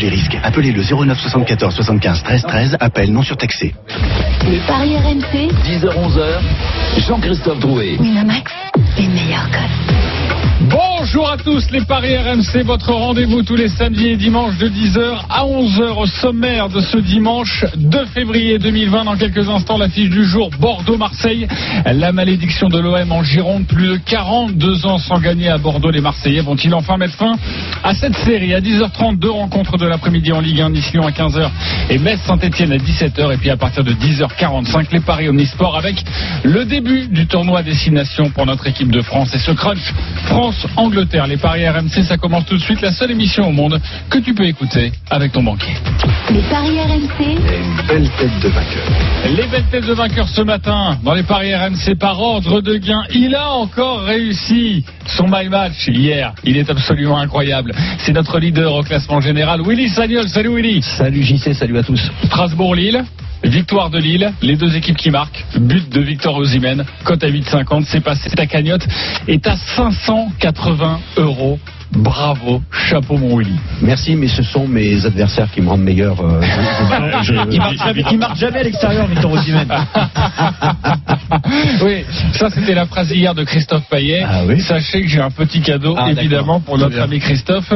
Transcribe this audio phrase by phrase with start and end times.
[0.00, 0.38] les risques.
[0.42, 2.76] Appelez le 09 74 75 13 13.
[2.80, 3.74] Appel non surtaxé.
[4.48, 6.40] Les paris RMC, 10h-11h,
[7.06, 7.98] Jean-Christophe Drouet.
[8.00, 8.50] Winamax,
[8.96, 9.91] les meilleurs codes.
[11.04, 15.24] Bonjour à tous les Paris RMC, votre rendez-vous tous les samedis et dimanches de 10h
[15.28, 19.06] à 11h au sommaire de ce dimanche 2 février 2020.
[19.06, 21.48] Dans quelques instants, l'affiche du jour Bordeaux-Marseille.
[21.86, 25.90] La malédiction de l'OM en Gironde, plus de 42 ans sans gagner à Bordeaux.
[25.90, 27.34] Les Marseillais vont-ils enfin mettre fin
[27.82, 28.54] à cette série?
[28.54, 31.50] À 10h30, deux rencontres de l'après-midi en Ligue 1, Nice-Lyon à 15h
[31.90, 33.34] et Metz-Saint-Etienne à 17h.
[33.34, 35.96] Et puis à partir de 10h45, les Paris Omnisport avec
[36.44, 39.34] le début du tournoi Destination pour notre équipe de France.
[39.34, 39.92] Et ce crunch
[40.26, 40.91] France-Angleterre.
[40.94, 42.82] Les paris RMC, ça commence tout de suite.
[42.82, 45.72] La seule émission au monde que tu peux écouter avec ton banquier.
[46.30, 48.84] Les paris RMC, Une belle tête de vainqueur.
[49.24, 53.04] Les belles têtes de vainqueurs ce matin dans les paris RMC par ordre de gain.
[53.14, 56.34] Il a encore réussi son my match hier.
[56.44, 57.72] Il est absolument incroyable.
[58.00, 60.28] C'est notre leader au classement général, Willy Sagnol.
[60.28, 60.82] Salut Willy.
[60.82, 62.02] Salut JC, salut à tous.
[62.26, 63.02] Strasbourg-Lille.
[63.44, 67.84] Victoire de Lille, les deux équipes qui marquent, but de Victor Osimhen, cote à 8,50,
[67.86, 68.86] c'est passé, ta cagnotte
[69.26, 71.58] est à 580 euros.
[71.94, 73.52] Bravo, chapeau mon Willy.
[73.82, 76.18] Merci, mais ce sont mes adversaires qui me rendent meilleur.
[76.20, 76.40] euh,
[77.22, 79.68] je- je- Il marque jamais, il marque jamais à l'extérieur, Victor Osimhen.
[81.82, 84.24] oui, ça c'était la phrase hier de Christophe Payet.
[84.26, 87.72] Ah oui Sachez que j'ai un petit cadeau, Ah, évidemment, pour notre ami Christophe,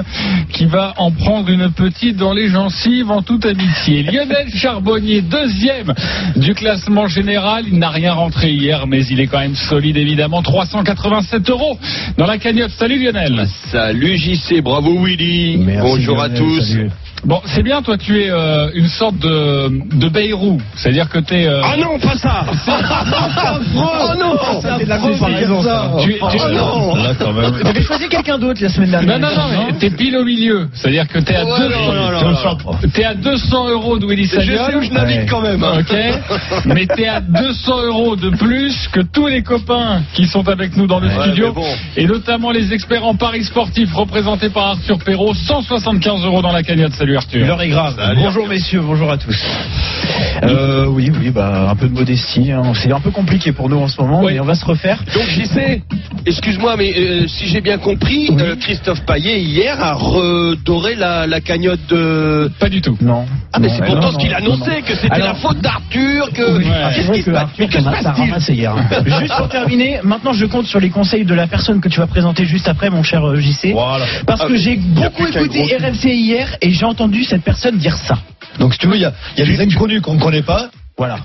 [0.50, 4.02] qui va en prendre une petite dans les gencives en toute amitié.
[4.02, 5.92] Lionel Charbonnier, deuxième
[6.36, 7.64] du classement général.
[7.70, 10.40] Il n'a rien rentré hier, mais il est quand même solide, évidemment.
[10.42, 11.78] 387 euros
[12.16, 12.70] dans la cagnotte.
[12.70, 13.46] Salut Lionel.
[13.70, 15.56] Salut JC, bravo Willy.
[15.58, 16.60] Merci, Bonjour à tous.
[16.60, 16.90] salut.
[17.26, 20.60] Bon, c'est bien, toi, tu es euh, une sorte de, de Bayrou.
[20.76, 21.48] C'est-à-dire que tu es...
[21.48, 22.44] Ah non, pas ça
[23.76, 25.90] Oh non c'est de la comparaison, ça.
[26.00, 27.14] tu, tu- Oh non
[27.64, 29.20] T'avais choisi quelqu'un d'autre la semaine Non, dernière.
[29.20, 30.68] non, non, mais t'es pile au milieu.
[30.74, 32.78] C'est-à-dire que t'es à, non, non, non, non.
[32.94, 34.76] t'es à 200 euros de Willy Je sais Sagnol.
[34.76, 35.26] où je navigue Ouais.
[35.28, 35.64] quand même.
[35.64, 35.78] hein.
[35.80, 40.76] Ok, mais t'es à 200 euros de plus que tous les copains qui sont avec
[40.76, 41.64] nous dans le Ouais, studio, bon.
[41.96, 46.62] et notamment les experts en paris sportifs représentés par Arthur Perrault, 175 euros dans la
[46.62, 46.92] cagnotte.
[46.92, 47.46] Salut Arthur.
[47.46, 47.94] L'heure est grave.
[47.96, 48.48] Salut, bonjour Arthur.
[48.48, 49.36] messieurs, bonjour à tous.
[50.42, 52.52] Euh, oui, oui, bah un peu de modestie.
[52.52, 52.62] hein.
[52.74, 54.34] C'est un peu compliqué pour nous en ce moment, Oui.
[54.34, 55.02] mais on va se refaire.
[55.14, 55.82] Donc JC,
[56.26, 58.36] excuse-moi, mais euh, si j'ai bien compris, Oui.
[58.40, 62.50] euh, Christophe Payet hier a redoré la, la cagnotte de...
[62.58, 62.96] Pas du tout.
[63.00, 63.24] Non.
[63.52, 64.82] Ah mais c'est pourtant non, ce qu'il non, annonçait, non, non.
[64.82, 66.58] que c'était la faute d'Arthur, que...
[66.58, 68.74] Oui, Qu'est-ce vrai qui se que passe Mais que se hier.
[68.76, 68.86] hein.
[69.20, 72.06] Juste pour terminer, maintenant je compte sur les conseils de la personne que tu vas
[72.06, 73.74] présenter juste après, mon cher JC.
[74.26, 78.18] Parce Ah, que j'ai beaucoup écouté RMC hier et j'ai entendu cette personne dire ça.
[78.58, 80.42] Donc, si tu veux, il y a, il y a des inconnus qu'on ne connaît
[80.42, 80.70] pas.
[80.98, 81.18] Voilà.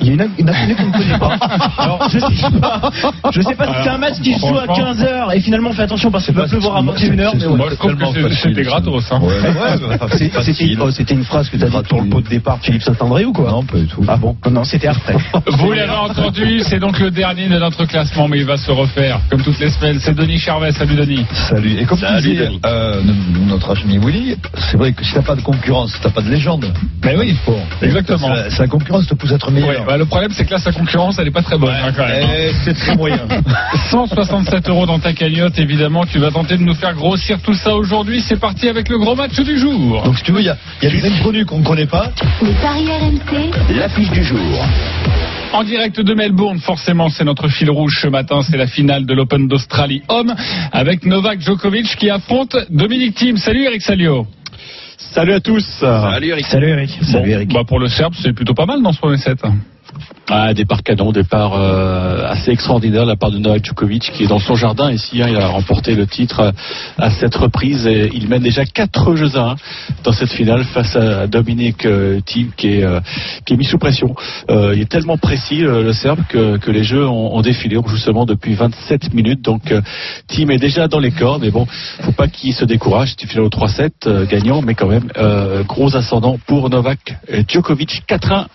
[0.00, 1.36] Il y a une, une inconnue qu'on ne connaît pas.
[1.76, 2.90] Alors, je sais pas,
[3.30, 5.72] je sais pas si c'est un match qui se joue à 15h et finalement on
[5.74, 7.32] fait attention parce qu'il va pleuvoir avant 21h.
[7.36, 7.56] Mais ouais.
[7.56, 9.04] Moi, je trouve que c'était gratos.
[9.12, 9.20] Hein.
[9.20, 9.34] Ouais,
[10.16, 12.56] C'est- C'était oh, c'était une phrase que tu as dit pour le pot de départ
[12.58, 14.02] de Philippe Saint-André ou quoi Non, pas du tout.
[14.08, 15.16] Ah bon Non, c'était après.
[15.46, 19.20] Vous l'avez entendu, c'est donc le dernier de notre classement, mais il va se refaire,
[19.30, 19.98] comme toutes les semaines.
[20.00, 20.72] C'est Denis Charvet.
[20.72, 21.26] Salut Denis.
[21.50, 21.78] Salut.
[21.78, 23.02] Et comme Salut, disait euh,
[23.46, 24.36] notre ami Willy,
[24.70, 26.72] c'est vrai que si t'as pas de concurrence, t'as pas de légende.
[27.04, 28.28] Mais oui, Bon, exactement.
[28.28, 29.84] c'est la- C'est la concurrence à être Ouais, meilleur.
[29.86, 32.06] bah, le problème, c'est que là, sa concurrence, elle est pas très bonne, hein, quand
[32.06, 32.24] même.
[32.24, 32.52] hein.
[32.64, 33.20] C'est très moyen.
[33.90, 36.04] 167 euros dans ta cagnotte, évidemment.
[36.06, 38.20] Tu vas tenter de nous faire grossir tout ça aujourd'hui.
[38.26, 40.02] C'est parti avec le gros match du jour.
[40.04, 41.86] Donc, si tu veux, il y a, il y a des inconnus qu'on ne connaît
[41.86, 42.10] pas.
[42.42, 44.38] les paris RMC, L'affiche du jour.
[45.52, 48.40] En direct de Melbourne, forcément, c'est notre fil rouge ce matin.
[48.42, 50.34] C'est la finale de l'Open d'Australie homme
[50.72, 53.36] avec Novak Djokovic qui affronte Dominique Thiem.
[53.36, 54.26] Salut Eric Salio.
[55.14, 55.62] Salut à tous.
[55.80, 56.46] Salut Eric.
[56.46, 56.68] Salut
[57.30, 57.48] Eric.
[57.48, 59.38] Bon, Bah pour le Serbe, c'est plutôt pas mal dans ce premier set.
[60.30, 64.28] Ah, départ canon, départ euh, assez extraordinaire de la part de Novak Djokovic qui est
[64.28, 65.20] dans son jardin ici.
[65.20, 66.52] hein, il a remporté le titre euh,
[66.96, 69.56] à cette reprise et il mène déjà 4 jeux à 1
[70.04, 73.00] dans cette finale face à Dominique euh, Thiem qui est, euh,
[73.44, 74.14] qui est mis sous pression.
[74.48, 77.76] Euh, il est tellement précis le Serbe que, les jeux ont, ont défilé.
[77.96, 79.74] Seulement depuis 27 minutes donc
[80.28, 81.42] Thiem est déjà dans les cordes.
[81.42, 81.66] Mais bon,
[82.00, 83.10] faut pas qu'il se décourage.
[83.10, 85.08] C'est une finale au 3-7 euh, gagnant, mais quand même
[85.66, 87.16] gros ascendant pour Novak
[87.48, 88.46] Djokovic 4-1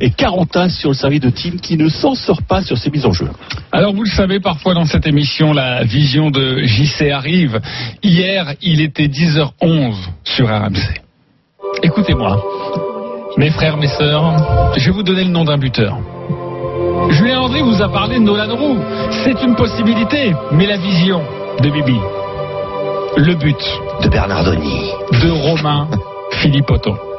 [0.00, 3.04] et 40-1 sur le service de Thiem qui ne s'en sort pas sur ses mises
[3.04, 3.28] en jeu.
[3.70, 7.60] Alors vous le savez, parfois dans cette émission, la vision de JC arrive.
[8.02, 9.94] Hier, il était 10h11
[10.24, 11.02] sur RMC.
[11.82, 12.42] Écoutez-moi,
[13.36, 15.98] mes frères, mes sœurs, je vais vous donner le nom d'un buteur.
[17.10, 18.78] Julien André vous a parlé de Nolan Roux.
[19.24, 21.20] C'est une possibilité, mais la vision
[21.62, 21.98] de Bibi.
[23.16, 23.58] Le but
[24.02, 24.90] De Bernardoni.
[25.22, 25.88] de Romain
[26.40, 27.09] Philippotto.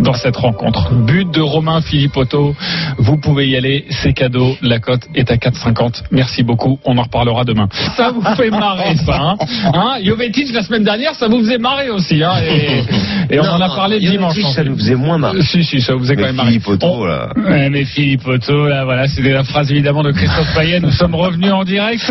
[0.00, 0.92] Dans cette rencontre.
[0.92, 2.54] But de Romain Philippotto.
[2.98, 4.56] Vous pouvez y aller, c'est cadeau.
[4.62, 6.02] La cote est à 4,50.
[6.10, 6.78] Merci beaucoup.
[6.84, 7.68] On en reparlera demain.
[7.96, 9.20] Ça vous fait marrer, ça.
[9.20, 9.36] Hein,
[9.74, 12.22] hein Jovetic, la semaine dernière, ça vous faisait marrer aussi.
[12.22, 14.38] Hein et, et on en a parlé dimanche.
[14.54, 15.38] ça nous faisait moins marrer.
[15.38, 16.48] Euh, Si, si, ça vous faisait quand même marrer.
[16.50, 17.28] Philippe Otto, là.
[17.36, 20.80] Ouais, mais Philippe Otto, là, voilà, c'était la phrase évidemment de Christophe Payet.
[20.80, 22.10] Nous sommes revenus en direct.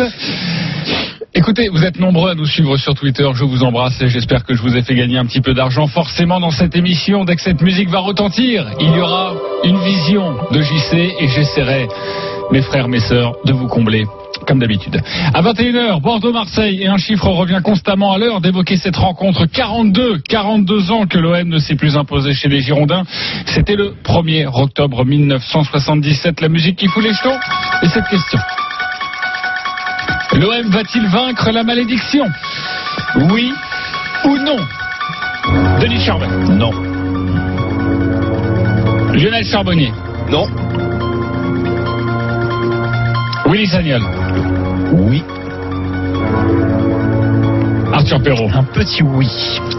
[1.32, 3.26] Écoutez, vous êtes nombreux à nous suivre sur Twitter.
[3.34, 5.86] Je vous embrasse et j'espère que je vous ai fait gagner un petit peu d'argent.
[5.86, 10.62] Forcément, dans cette émission, que cette musique va retentir, il y aura une vision de
[10.62, 11.88] JC et j'essaierai,
[12.52, 14.06] mes frères, mes sœurs, de vous combler.
[14.46, 15.02] Comme d'habitude.
[15.34, 19.46] À 21h, Bordeaux-Marseille et un chiffre revient constamment à l'heure d'évoquer cette rencontre.
[19.46, 23.02] 42, 42 ans que l'OM ne s'est plus imposé chez les Girondins.
[23.46, 26.40] C'était le 1er octobre 1977.
[26.42, 27.36] La musique qui fout les jetons
[27.82, 28.38] et cette question.
[30.34, 32.26] L'OM va-t-il vaincre la malédiction?
[33.32, 33.52] Oui
[34.24, 34.56] ou non?
[35.80, 36.54] Denis Charbonnier.
[36.54, 36.89] Non.
[39.12, 39.92] Lionel Charbonnier.
[40.30, 40.46] Non.
[43.46, 44.02] Willy Sagnol.
[44.92, 45.22] Oui.
[48.00, 48.48] Arthur Perrault.
[48.54, 49.28] Un petit oui.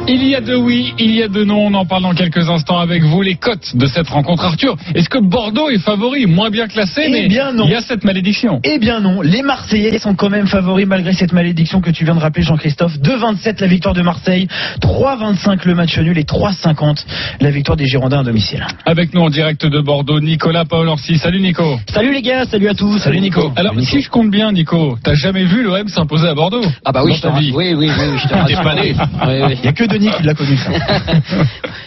[0.07, 1.57] Il y a deux oui, il y a deux non.
[1.65, 3.23] On en parle dans quelques instants avec vous.
[3.23, 4.45] Les cotes de cette rencontre.
[4.45, 6.27] Arthur, est-ce que Bordeaux est favori?
[6.27, 7.65] Moins bien classé, Eh mais bien, non.
[7.65, 8.59] il y a cette malédiction.
[8.63, 12.13] Eh bien non, les Marseillais sont quand même favoris malgré cette malédiction que tu viens
[12.13, 13.00] de rappeler Jean-Christophe.
[13.00, 14.47] 2,27 la victoire de Marseille,
[14.81, 17.03] 3,25 le match nul et 3,50
[17.39, 18.63] la victoire des Girondins à domicile.
[18.85, 21.18] Avec nous en direct de Bordeaux, Nicolas Paolorsi.
[21.18, 21.79] Salut Nico.
[21.91, 23.00] Salut les gars, salut à tous.
[23.00, 23.51] Salut Nico.
[23.56, 26.62] Alors, si je compte bien, Nico, t'as jamais vu l'OM s'imposer à Bordeaux?
[26.85, 27.51] Ah bah oui, Dans je vie.
[27.56, 28.62] oui, oui, oui, je te T'es rassure.
[28.62, 28.96] pas né.
[29.28, 29.54] Oui, oui.
[29.56, 30.72] Il n'y a que Denis qui l'a connu ça.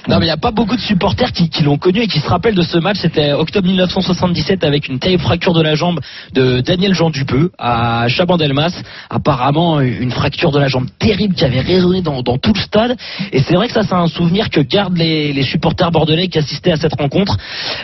[0.07, 2.21] Non, mais il n'y a pas beaucoup de supporters qui, qui l'ont connu et qui
[2.21, 2.99] se rappellent de ce match.
[3.01, 5.99] C'était octobre 1977 avec une terrible fracture de la jambe
[6.35, 8.83] de Daniel Jean Dupeux à Chabandelmas.
[9.09, 12.97] Apparemment, une fracture de la jambe terrible qui avait résonné dans, dans tout le stade.
[13.33, 16.39] Et c'est vrai que ça, c'est un souvenir que gardent les, les supporters bordelais qui
[16.39, 17.39] assistaient à cette rencontre.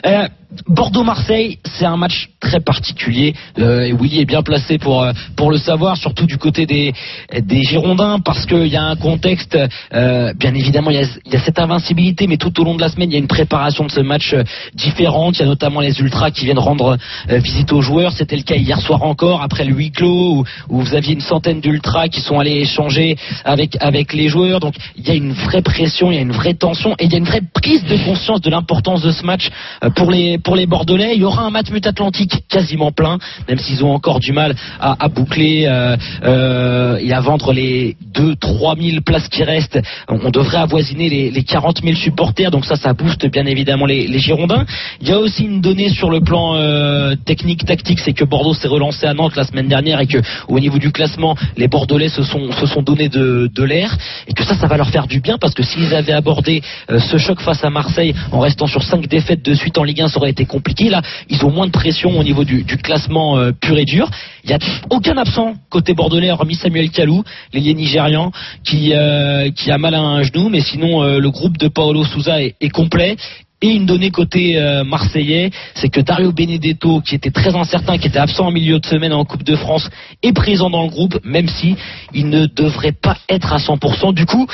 [0.05, 0.29] Euh,
[0.69, 3.35] Bordeaux-Marseille, c'est un match très particulier.
[3.59, 6.93] Euh, et Willy est bien placé pour euh, pour le savoir, surtout du côté des
[7.41, 9.59] des Girondins, parce qu'il y a un contexte.
[9.93, 13.11] euh, bien évidemment, il y, a, cette invincibilité, mais tout au long de la semaine,
[13.11, 14.45] il y a une préparation de ce match euh,
[14.75, 15.37] différente.
[15.37, 16.97] Il y a notamment les ultras qui viennent rendre
[17.29, 18.13] euh, visite aux joueurs.
[18.13, 21.61] C'était le cas hier soir encore, après le huis clos, où, vous aviez une centaine
[21.61, 24.61] d'ultras qui sont allés échanger avec avec les joueurs.
[24.61, 27.13] Donc il y a une vraie pression, il y a une vraie tension, et il
[27.13, 29.51] y a une vraie prise de conscience de l'importance de ce match
[29.97, 31.15] pour les pour les Bordelais.
[31.17, 33.19] Il y aura un match Atlantique quasiment plein,
[33.49, 39.29] même s'ils ont encore du mal à, boucler et à vendre les 2-3 000 places
[39.29, 39.81] qui restent.
[40.09, 44.07] On devrait avoisiner les, les 40 000 supporters, donc ça, ça booste bien évidemment les,
[44.07, 44.65] les Girondins.
[45.01, 48.55] Il y a aussi une donnée sur le plan euh, technique, tactique, c'est que Bordeaux
[48.55, 50.19] s'est relancé à Nantes la semaine dernière et que
[50.49, 53.97] au niveau du classement, les Bordelais se sont se sont donné de, l'air
[54.27, 56.99] et que ça, ça va leur faire du bien parce que s'ils avaient abordé euh,
[56.99, 60.09] ce choc face à Marseille en restant sur cinq défaites de suite en Ligue 1,
[60.09, 60.89] ça aurait été compliqué.
[60.89, 64.09] Là, ils ont moins de pression au niveau du, classement euh, pur et dur.
[64.45, 64.59] Il y a
[64.89, 67.23] aucun absent côté bordelais, hormis Samuel Kalou,
[67.53, 67.75] l'ailier
[68.17, 72.43] euh, qui a mal à un genou, mais sinon euh, le groupe de Paolo Souza
[72.43, 73.17] est, est complet.
[73.63, 78.09] Et une donnée côté euh, marseillais, c'est que Dario Benedetto, qui était très incertain, qui
[78.09, 79.91] était absent en milieu de semaine en Coupe de France,
[80.23, 81.77] est présent dans le groupe, même si
[82.15, 84.15] il ne devrait pas être à 100%.
[84.15, 84.47] Du coup,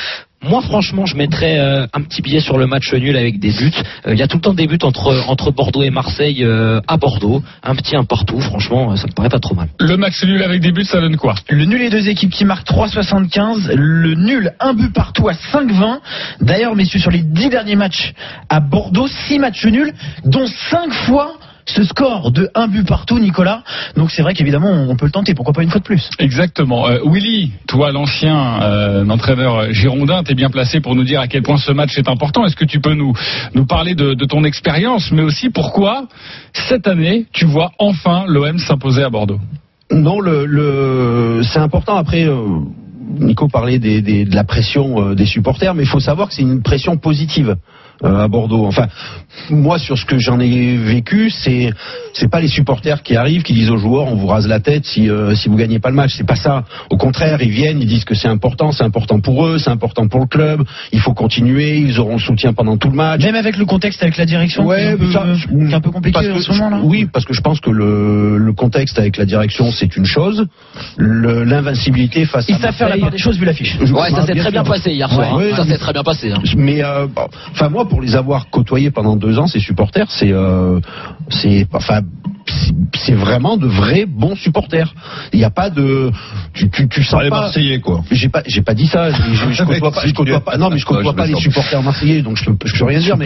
[0.43, 3.71] moi, franchement, je mettrais euh, un petit billet sur le match nul avec des buts.
[4.05, 6.79] Euh, Il y a tout le temps des buts entre, entre Bordeaux et Marseille euh,
[6.87, 7.41] à Bordeaux.
[7.63, 9.69] Un petit un partout, franchement, euh, ça me paraît pas trop mal.
[9.79, 11.33] Le match nul avec des buts, ça donne quoi?
[11.49, 13.73] Le nul et deux équipes qui marquent 3,75.
[13.73, 15.99] Le nul, un but partout à 5,20.
[16.41, 18.13] D'ailleurs, messieurs, sur les dix derniers matchs
[18.49, 19.91] à Bordeaux, six matchs nuls,
[20.23, 21.33] dont cinq fois
[21.67, 23.61] ce score de un but partout, Nicolas.
[23.95, 25.35] Donc c'est vrai qu'évidemment, on peut le tenter.
[25.35, 26.09] Pourquoi pas une fois de plus?
[26.17, 26.87] Exactement.
[26.87, 31.43] Euh, Willy, toi, l'ancien euh, entraîneur girondin, t'es bien placé pour nous dire à quel
[31.43, 32.45] point ce match est important.
[32.45, 33.13] Est-ce que tu peux nous
[33.53, 36.07] nous parler de, de ton expérience, mais aussi pourquoi
[36.53, 39.39] cette année tu vois enfin l'OM s'imposer à Bordeaux?
[39.91, 41.95] Non, le, le c'est important.
[41.97, 42.59] Après, euh,
[43.19, 46.41] Nico parlait des, des- de la pression des supporters, mais il faut savoir que c'est
[46.41, 47.55] une pression positive euh,
[48.03, 48.65] à Bordeaux.
[48.65, 48.87] Enfin,
[49.49, 51.71] moi, sur ce que j'en ai vécu, c'est
[52.13, 54.85] c'est pas les supporters qui arrivent, qui disent aux joueurs, on vous rase la tête
[54.85, 56.13] si euh, si vous gagnez pas le match.
[56.17, 56.63] C'est pas ça.
[56.89, 60.07] Au contraire, ils viennent, ils disent que c'est important, c'est important pour eux, c'est important
[60.07, 60.63] pour le club.
[60.91, 61.77] Il faut continuer.
[61.79, 63.23] Ils auront le soutien pendant tout le match.
[63.23, 65.71] Même avec le contexte avec la direction qui est un Ouais, peu, mais ça, qui
[65.71, 66.79] est un peu compliqué en ce moment-là.
[66.81, 70.05] je- Oui, parce que je pense que le, le contexte avec la direction, c'est une
[70.05, 70.45] chose.
[70.97, 73.77] L'invincibilité face Ils à savent faire la part des choses vu l'affiche.
[73.79, 75.37] Ouais, ça s'est très bien passé hier soir.
[75.39, 75.55] Hein.
[75.55, 76.31] Ça s'est très bien passé.
[76.31, 76.41] hein.
[76.55, 80.31] Mais euh, bon, enfin moi, pour les avoir côtoyés pendant deux ans, ces supporters, c'est,
[80.31, 80.79] euh,
[81.29, 82.01] c'est, enfin,
[82.95, 84.93] c'est- vraiment de vrais bons supporters.
[85.33, 86.11] Il n'y a pas de,
[86.53, 87.41] tu, tu, tu sens les pas.
[87.41, 88.03] Marseillais, quoi.
[88.11, 89.09] J'ai pas, j'ai pas dit ça.
[89.11, 91.25] Je, je, je côtoie pas, je côtoie pas- non, mais je côtoie Ouais, je pas
[91.25, 93.17] les supporters marseillais, donc je peux, je peux rien dire.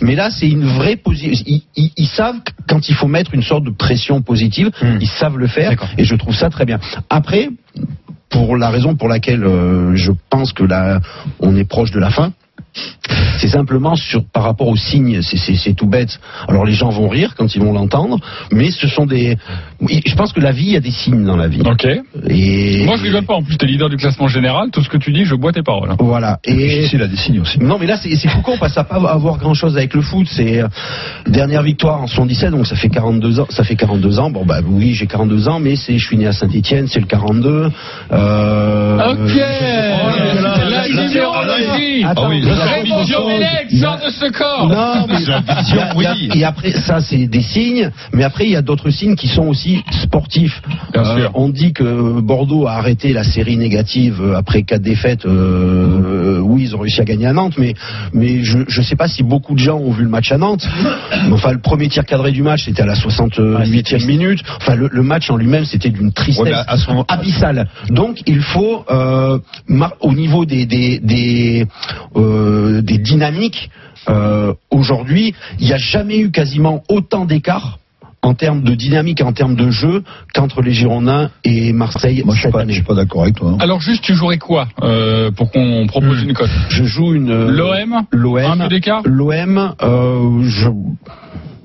[0.00, 1.42] Mais, là, c'est une vraie position.
[1.46, 2.36] Ils, ils- ils savent
[2.68, 5.88] quand il faut mettre une sorte de pression positive, ils savent le faire, D'accord.
[5.98, 6.78] et je trouve ça très bien.
[7.10, 7.48] Après,
[8.30, 11.00] pour la raison pour laquelle euh, je pense que là,
[11.40, 12.32] on est proche de la fin.
[13.38, 16.20] C'est simplement sur par rapport aux signes, c'est- c'est c'est tout bête.
[16.48, 18.18] Alors les gens vont rire quand ils vont l'entendre,
[18.52, 19.36] mais ce sont des.
[19.80, 21.60] Je pense que la vie, il y a des signes dans la vie.
[21.64, 21.86] Ok.
[22.28, 23.34] Et Moi, je rigole pas.
[23.34, 24.70] En plus, t'es leader du classement général.
[24.70, 25.90] Tout ce que tu dis, je bois tes paroles.
[25.90, 25.96] hein.
[25.98, 26.38] voilà.
[26.44, 27.58] Et Difficile à des signes aussi.
[27.58, 29.54] non, mais là, c'est c'est tout con parce que ça n'a pas à voir grand
[29.54, 30.26] chose avec le foot.
[30.30, 30.68] C'est euh,
[31.26, 33.46] dernière victoire en 77, donc ça fait 42 ans.
[33.50, 34.30] Ça fait 42 ans.
[34.30, 37.06] Bon, bah oui, j'ai 42 ans, mais c'est, je suis né à Saint-Etienne, c'est le
[37.06, 37.70] 42.
[38.12, 39.36] Euh, Ok.
[40.70, 42.04] La numérologie.
[42.04, 42.42] Attends, Ah oui,
[43.80, 44.68] sort de ce corps.
[44.68, 46.06] Non, mais vision, oui.
[46.34, 49.46] et après ça c'est des signes, mais après il y a d'autres signes qui sont
[49.46, 50.60] aussi sportifs.
[50.92, 51.30] Bien Euh, sûr.
[51.34, 55.24] on dit que Bordeaux a arrêté la série négative euh, après quatre défaites.
[55.26, 57.74] Euh, oui, ils ont réussi à gagner à Nantes, mais
[58.12, 60.66] mais je je sais pas si beaucoup de gens ont vu le match à Nantes.
[61.32, 64.40] Enfin, le premier tir cadré du match c'était à la 68e minute.
[64.60, 67.68] Enfin, le, le match en lui-même c'était d'une tristesse Ouais, à moment- abyssale.
[67.90, 69.38] Donc il faut euh,
[70.00, 71.66] au niveau des des des,
[72.16, 72.51] euh,
[72.82, 73.70] des dynamiques
[74.08, 77.78] euh, aujourd'hui, il n'y a jamais eu quasiment autant d'écart
[78.24, 82.40] en termes de dynamique, en termes de jeu, qu'entre les Girondins et Marseille Moi, je
[82.40, 82.72] suis cette pas, je année.
[82.74, 83.50] suis pas d'accord avec toi.
[83.50, 83.56] hein.
[83.58, 86.48] Alors juste, tu jouerais quoi euh, pour qu'on propose une cote?
[86.68, 89.02] Je joue une euh, L'OM l'OM, Un d'écart?
[89.04, 90.68] l'OM, euh, je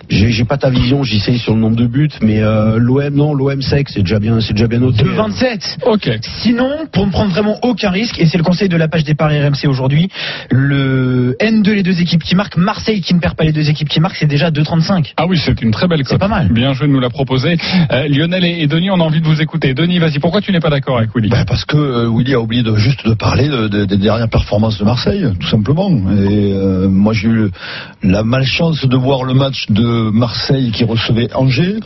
[0.09, 3.13] j'ai j'ai pas ta vision, j'y sais sur le nombre de buts, mais euh, l'OM
[3.13, 5.03] non, l'OM sec, c'est déjà bien, c'est déjà bien noté.
[5.03, 5.79] De 27.
[5.85, 6.09] Ok.
[6.41, 9.15] Sinon, pour ne prendre vraiment aucun risque, et c'est le conseil de la page des
[9.15, 10.09] paris RMC aujourd'hui,
[10.51, 13.89] le N2 les deux équipes qui marquent, Marseille qui ne perd pas les deux équipes
[13.89, 15.13] qui marquent, c'est déjà 2,35.
[15.17, 16.07] Ah oui, c'est une très belle cote.
[16.09, 16.51] C'est pas mal.
[16.51, 17.57] Bien joué de nous la proposer.
[17.91, 19.73] Euh, Lionel et, et Denis, on a envie de vous écouter.
[19.73, 21.29] Denis, vas-y, pourquoi tu n'es pas d'accord avec Willy?
[21.29, 24.29] Ben, parce que euh, Willy a oublié de, juste de parler de- de- des dernières
[24.29, 25.89] performances de Marseille, tout simplement.
[25.89, 27.49] Et euh, moi, j'ai eu
[28.03, 31.79] la malchance de voir le match de Marseille qui recevait Angers,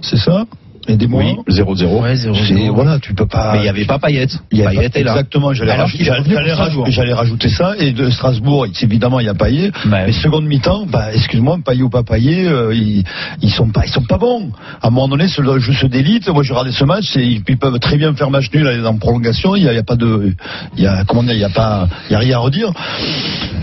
[0.00, 0.44] c'est ça?
[0.86, 1.22] Aidez-moi.
[1.24, 2.02] Oui, 0-0.
[2.02, 2.34] Ouais, 0-0.
[2.46, 3.52] C'est- Voilà, tu peux pas.
[3.52, 4.26] Mais il n'y avait pas Payet.
[4.52, 5.10] Il y a Payet pas- là.
[5.12, 7.74] Exactement, j'allais rajouter, ça.
[7.78, 9.70] Et de Strasbourg, évidemment, il y a Payet.
[9.86, 13.04] Bah mais seconde mi-temps, bah, excuse-moi, Payet ou pas Payet, euh, ils,
[13.42, 14.50] ils sont pas, ils sont pas bons.
[14.82, 16.28] À un moment donné, jeu se délite.
[16.28, 18.84] Moi, j'ai regardé ce match, et ils, ils peuvent très bien faire match nul, aller
[18.84, 19.56] en prolongation.
[19.56, 20.34] Il y a, pas de,
[20.76, 22.72] il y a, comment dire, il y a pas, il y a rien à redire.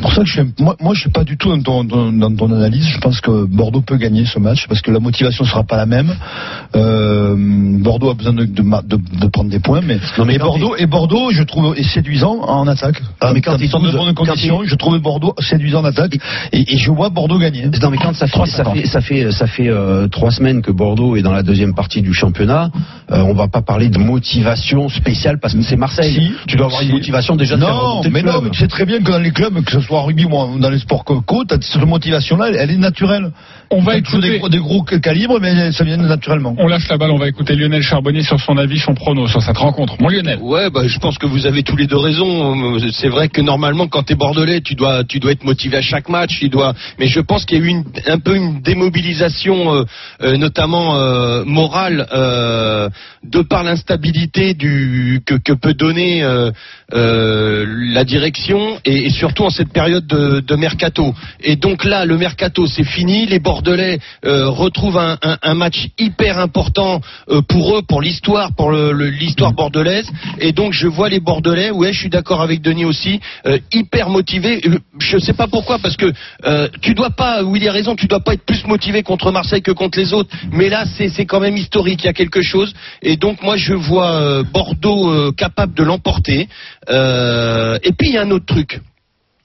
[0.01, 2.11] Pour ça que je suis, moi, moi, je suis pas du tout dans ton, dans,
[2.11, 2.87] dans ton analyse.
[2.87, 5.85] Je pense que Bordeaux peut gagner ce match parce que la motivation sera pas la
[5.85, 6.15] même.
[6.75, 7.10] Euh,
[7.79, 10.37] Bordeaux a besoin de, de, ma- de- de prendre des points, mais, Non, mais et
[10.39, 13.01] Bordeaux, et Bordeaux, je trouve est séduisant en attaque.
[13.19, 16.17] Ah, mais quand ils sont sont de bonnes conditions, je trouve Bordeaux séduisant en attaque
[16.51, 17.67] et, et je vois Bordeaux gagner.
[17.81, 20.71] Non mais quand ça fait, ça fait, ça fait, ça fait euh, trois semaines que
[20.71, 22.69] Bordeaux est dans la deuxième partie du championnat,
[23.11, 26.13] euh, on va pas parler de motivation spéciale parce que c'est Marseille.
[26.13, 26.31] Si.
[26.47, 26.87] tu dois avoir Si.
[26.87, 29.71] une motivation déjà de Non, mais non, sais très bien que dans les clubs, que
[29.71, 31.21] ce soit en rugby ou dans les sports co,
[31.61, 33.31] cette motivation-là, elle, elle est naturelle.
[33.73, 34.29] On va écouter.
[34.31, 36.53] des, gros- des gros calibres, mais ça vient naturellement.
[36.57, 39.41] On lâche la balle, on va écouter Lionel Charbonnier sur son avis, son prono sur
[39.41, 39.95] cette rencontre.
[40.01, 40.39] Mon Lionel.
[40.41, 42.77] Ouais, bah, je pense que vous avez tous les deux raison.
[42.91, 46.09] C'est vrai que normalement, quand t'es bordelais, tu dois, tu dois être motivé à chaque
[46.09, 46.37] match.
[46.39, 46.73] Tu dois.
[46.99, 49.83] Mais je pense qu'il y a eu une, un peu une démobilisation, euh,
[50.21, 52.89] euh, notamment euh, morale, euh,
[53.23, 56.23] de par l'instabilité du que, que peut donner
[56.93, 61.13] euh, la direction et, surtout en cette période de, mercato.
[61.39, 63.25] Et donc là, le mercato, c'est fini.
[63.25, 69.53] Les Bordelais euh, retrouvent un, match hyper important euh, pour eux, pour l'histoire, pour l'histoire
[69.53, 70.09] bordelaise.
[70.39, 71.71] Et donc je vois les Bordelais.
[71.71, 73.19] Ouais, je suis d'accord avec Denis aussi,
[73.71, 74.61] hyper motivés.
[74.99, 76.11] Je sais pas pourquoi, parce que
[76.81, 79.71] tu dois pas, Willy a raison, tu dois pas être plus motivé contre Marseille que
[79.71, 80.29] contre les autres.
[80.51, 82.03] Mais là, c'est quand même historique.
[82.03, 82.73] Il y a quelque chose.
[83.01, 86.47] Et donc moi, je vois Bordeaux capable de l'emporter.
[86.89, 88.81] Euh, et puis il y a un autre truc.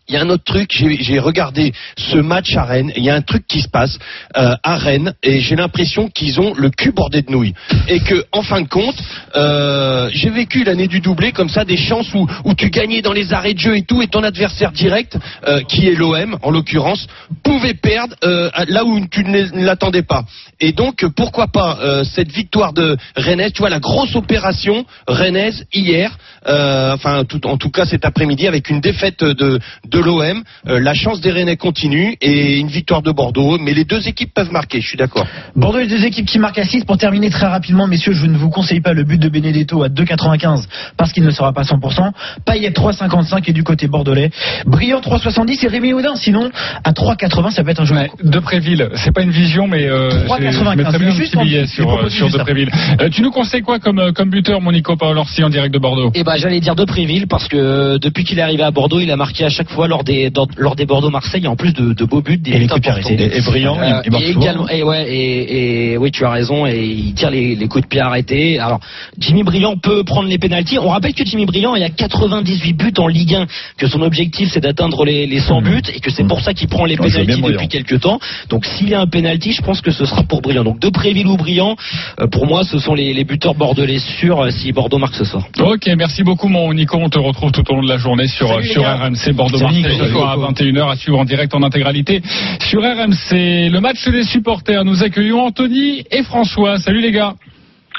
[0.08, 3.14] Il y a un autre truc, j'ai regardé ce match à Rennes, il y a
[3.14, 3.98] un truc qui se passe
[4.36, 7.54] euh, à Rennes, et j'ai l'impression qu'ils ont le cul bordé de nouilles.
[7.88, 8.96] Et que, en fin de compte,
[9.34, 13.12] euh, j'ai vécu l'année du doublé comme ça, des chances où, où tu gagnais dans
[13.12, 16.50] les arrêts de jeu et tout, et ton adversaire direct, euh, qui est l'OM en
[16.50, 17.08] l'occurrence,
[17.42, 20.24] pouvait perdre euh, là où tu ne l'attendais pas.
[20.60, 25.64] Et donc, pourquoi pas euh, cette victoire de Rennes, tu vois, la grosse opération rennaise
[25.72, 30.04] hier, euh, enfin, tout, en tout cas cet après-midi, avec une défaite de, de de
[30.04, 30.42] l'OM.
[30.68, 33.58] Euh, la chance des Rennais continue et une victoire de Bordeaux.
[33.58, 35.26] Mais les deux équipes peuvent marquer, je suis d'accord.
[35.54, 36.84] Bordeaux, les deux équipes qui marquent à 6.
[36.84, 39.88] Pour terminer très rapidement, messieurs, je ne vous conseille pas le but de Benedetto à
[39.88, 40.64] 2,95
[40.96, 42.12] parce qu'il ne sera pas 100%.
[42.44, 44.30] Payet 3,55 et du côté bordelais.
[44.66, 46.14] Brillant 3,70 et Rémi Audin.
[46.16, 46.50] Sinon,
[46.84, 47.94] à 3,80, ça peut être un jeu.
[47.96, 51.30] Ouais, Depréville, c'est pas une vision, mais euh, 3,95, j'ai- je mettrais bien un juste
[51.32, 52.26] petit en- billet je sur, euh, sur.
[53.00, 55.78] Euh, tu nous conseilles quoi comme, euh, comme buteur, mon Nico Paolorsi, en direct de
[55.78, 56.10] Bordeaux?
[56.14, 59.10] Eh ben, j'allais dire de Préville parce que depuis qu'il est arrivé à Bordeaux, il
[59.10, 62.04] a marqué à chaque fois lors des dans- lors des Bordeaux-Marseille, en plus de, de
[62.04, 63.10] beaux buts, des buts importants.
[63.10, 66.30] Et, et brillant, Euh, il, il et également, et ouais, et, et oui, tu as
[66.30, 68.58] raison, et il tire les, les coups de pied arrêtés.
[68.58, 68.80] Alors,
[69.18, 70.78] Jimmy Briand peut prendre les pénalties.
[70.78, 73.46] On rappelle que Jimmy Briand, il y a 98 buts en Ligue 1,
[73.78, 76.68] que son objectif c'est d'atteindre les, les 100 buts, et que c'est pour ça qu'il
[76.68, 78.18] prend les pénalties depuis quelques temps.
[78.48, 80.64] Donc, s'il y a un pénalty, je pense que ce sera pour Briand.
[80.64, 81.76] Donc, de Préville ou Briand,
[82.20, 85.24] euh, pour moi, ce sont les, les buteurs bordelais sûrs euh, si Bordeaux marque ce
[85.24, 85.44] soir.
[85.60, 86.96] Ok, merci beaucoup mon Nico.
[87.00, 88.82] On te retrouve tout au long de la journée sur, Salut, sur.
[88.82, 92.22] RMC Bordeaux-Marseille Ce soir à 21h à suivre en direct en intégralité
[92.60, 93.70] sur RMC.
[93.70, 94.84] Le match des supporters.
[94.84, 96.78] Nous accueillons Anthony et François.
[96.78, 97.34] Salut les gars.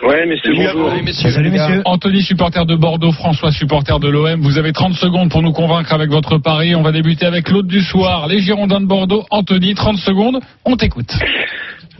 [0.04, 0.92] Ouais, messieurs, bonjour.
[1.32, 1.82] Salut, messieurs.
[1.86, 4.42] Anthony, supporter de Bordeaux, François, supporter de l'OM.
[4.42, 6.76] Vous avez 30 secondes pour nous convaincre avec votre pari.
[6.76, 9.26] On va débuter avec l'autre du soir, les Girondins de Bordeaux.
[9.32, 10.40] Anthony, 30 secondes.
[10.66, 11.12] On t'écoute.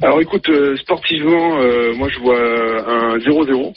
[0.04, 3.74] Alors écoute, euh, sportivement, euh, moi je vois un 0-0.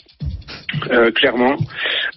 [0.91, 1.57] Euh, clairement.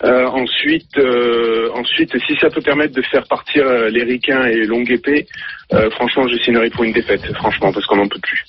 [0.04, 4.90] Euh, ensuite, euh, ensuite, si ça peut permettre de faire partir euh, les et longue
[4.90, 5.26] épée,
[5.72, 8.44] euh, franchement, je signerai pour une défaite, franchement, parce qu'on n'en peut plus.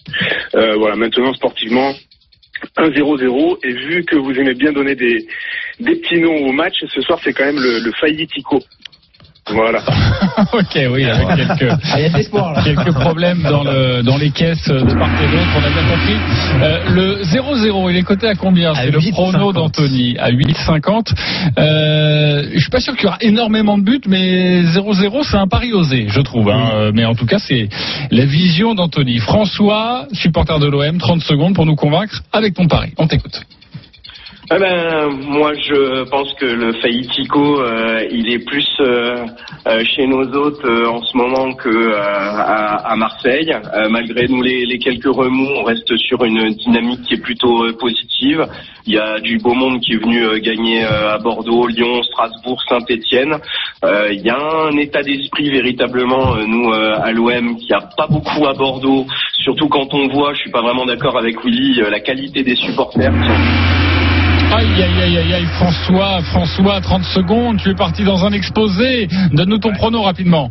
[0.53, 0.95] Voilà.
[0.95, 1.93] Maintenant, sportivement,
[2.77, 3.59] un 0-0.
[3.63, 5.25] Et vu que vous aimez bien donner des,
[5.79, 8.61] des petits noms au match, ce soir, c'est quand même le, le failli Tico.
[9.47, 9.79] Voilà.
[10.53, 12.61] ok, oui, avec quelques, Ah, y a là.
[12.63, 16.15] quelques problèmes dans, le, dans les caisses de part et d'autre, on a bien compris.
[16.63, 18.73] Euh, le 0-0, il est coté à combien?
[18.73, 19.11] C'est le 8,50.
[19.11, 21.13] prono d'Anthony, à 8,50.
[21.59, 25.47] Euh, je suis pas sûr qu'il y aura énormément de buts, mais 0-0, c'est un
[25.47, 26.49] pari osé, je trouve.
[26.49, 26.71] hein.
[26.73, 27.69] Euh, Mais en tout cas, c'est
[28.09, 29.19] la vision d'Anthony.
[29.19, 32.93] François, supporter de l'OM, 30 secondes pour nous convaincre avec ton pari.
[32.97, 33.41] On t'écoute.
[34.51, 39.25] Eh ben, moi, je pense que le Faïtico, euh, il est plus euh,
[39.65, 43.51] euh, chez nos hôtes en ce moment que à, Marseille.
[43.89, 48.45] Malgré nous les, quelques remous, on reste sur une dynamique qui est plutôt positive.
[48.85, 53.35] Il y a du beau monde qui est venu gagner à Bordeaux, Lyon, Strasbourg, Saint-Étienne.
[53.83, 58.53] Il y a un état d'esprit véritablement, nous à l'OM, qui a pas beaucoup à
[58.53, 59.05] Bordeaux.
[59.33, 63.11] Surtout quand on voit, je suis pas vraiment d'accord avec Willy, la qualité des supporters.
[64.57, 69.09] Aïe, aïe, aïe, aïe, aïe, François, François, 30 secondes, tu es parti dans un exposé.
[69.33, 70.49] Donne-nous ton prono rapidement.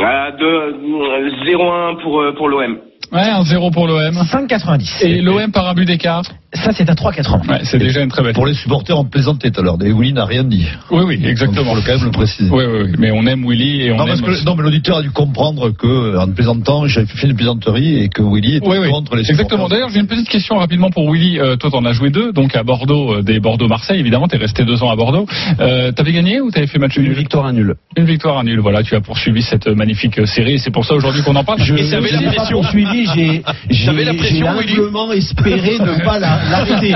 [0.00, 2.78] Ah, de, euh, 0-1 pour, euh, pour l'OM.
[3.12, 4.14] Ouais, un 0 pour l'OM.
[4.14, 5.02] 5,90.
[5.02, 6.22] Et l'OM par un but d'écart.
[6.54, 7.46] Ça, c'est à 3,80.
[7.46, 8.32] Ouais, c'est déjà une très belle.
[8.32, 9.76] Pour les supporters, on plaisantait tout à l'heure.
[9.84, 10.64] Et Willy n'a rien dit.
[10.90, 11.72] Oui, oui, Donc, exactement.
[11.72, 12.48] faut le- quand même le préciser.
[12.50, 14.08] Oui, oui, oui, mais on aime Willy et on Non, aime.
[14.08, 17.36] parce que, aussi- non, mais l'auditeur a dû comprendre que, en plaisantant, j'avais fait une
[17.36, 19.44] plaisanterie et que Willy était Oui, oui, contre les supporters.
[19.44, 19.68] exactement.
[19.68, 21.38] D'ailleurs, j'ai une petite question rapidement pour Willy.
[21.38, 24.26] Euh, toi, t'en as joué deux, donc à Bordeaux, euh, des Bordeaux-Marseille, évidemment.
[24.26, 25.26] T'es resté deux ans à Bordeaux.
[25.60, 27.74] Euh, T'avais gagné ou t'avais fait match Une nul victoire à nul.
[27.96, 28.58] Une victoire à nul.
[28.60, 30.58] Voilà, tu as poursuivi cette magnifique série.
[30.58, 31.60] C'est pour ça aujourd'hui qu'on en parle.
[31.62, 32.62] Je Et t'avais la pression.
[32.62, 36.94] poursuivi, j'ai j'ai- T'avais la j'ai pression, Willy humblement espéré ne pas la- l'arrêter.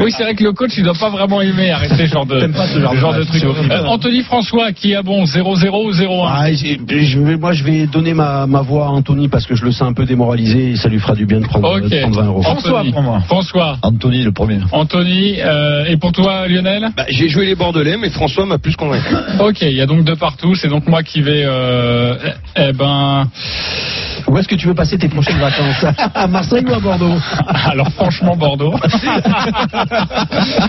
[0.00, 2.40] oui, c'est vrai que le coach, il doit pas vraiment aimer arrêter ce genre de,
[2.40, 3.44] T'aimes pas ce genre de genre de match, truc.
[3.44, 7.64] Euh, Anthony François, qui a bon 0-0 ou 0-1 Ah, j'ai- je vais, moi, je
[7.64, 10.70] vais donner ma, ma voix à Anthony parce que je le sens un peu démoralisé
[10.72, 11.88] et ça lui fera du bien de prendre, Ok.
[11.88, 12.42] de prendre 20 euros.
[12.42, 12.92] François, Anthony.
[12.92, 13.20] pour moi.
[13.26, 13.78] François.
[13.82, 14.58] Anthony, le premier.
[14.72, 18.76] Anthony, euh, et pour toi, Lionel Bah, J'ai joué les Bordelais, mais François m'a plus
[18.76, 19.14] convaincu.
[19.40, 20.54] Ok, il y a donc deux partout.
[20.54, 21.42] C'est donc moi qui vais.
[21.44, 22.14] Euh,
[22.56, 23.26] eh ben,
[24.26, 27.90] Où est-ce que tu veux passer tes prochaines vacances À Marseille ou à Bordeaux alors
[27.92, 28.74] franchement Bordeaux.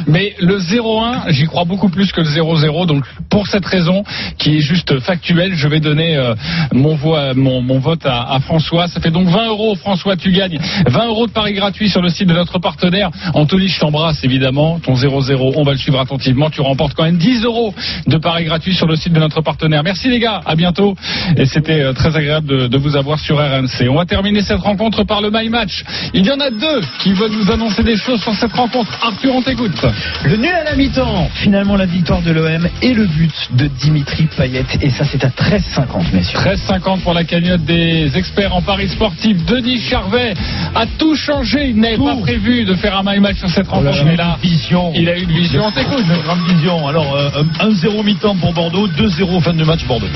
[0.08, 2.86] Mais le 0-1, j'y crois beaucoup plus que le 0-0.
[2.86, 4.04] Donc pour cette raison,
[4.38, 6.36] qui est juste factuelle, je vais donner euh,
[6.74, 8.88] mon, voix, mon, mon vote à, à François.
[8.88, 9.76] Ça fait donc 20 euros.
[9.76, 13.10] François, tu gagnes 20 euros de paris gratuit sur le site de notre partenaire.
[13.34, 14.80] Anthony, je t'embrasse évidemment.
[14.80, 16.50] Ton 0-0, on va le suivre attentivement.
[16.50, 17.74] Tu remportes quand même 10 euros
[18.08, 19.84] de paris gratuit sur le site de notre partenaire.
[19.84, 20.96] Merci les gars, à bientôt.
[21.38, 23.90] Et c'était euh, très agréable de, de vous avoir sur RMC.
[23.90, 25.84] On va terminer cette rencontre par le My Match.
[26.14, 28.92] Il y en a deux qui veulent nous annoncer des choses sur cette rencontre.
[29.02, 29.86] Arthur, on t'écoute.
[30.24, 31.30] Le nul à la mi-temps.
[31.36, 34.66] Finalement, la victoire de l'OM et le but de Dimitri Payet.
[34.82, 36.40] Et ça, c'est à 13,50, messieurs.
[36.40, 39.46] 13,50 pour la cagnotte des experts en paris sportif.
[39.46, 40.34] Denis Charvet
[40.76, 41.70] a tout changé.
[41.70, 44.04] Il n'avait pas prévu de faire un My Match sur cette rencontre.
[44.06, 44.92] Mais là, vision.
[44.96, 45.64] il a eu une vision.
[45.66, 46.06] On t'écoute.
[46.06, 46.88] Une grande vision.
[46.88, 50.08] Alors, euh, un 1-0 mi-temps pour Bordeaux, 2-0 fin de match Bordeaux.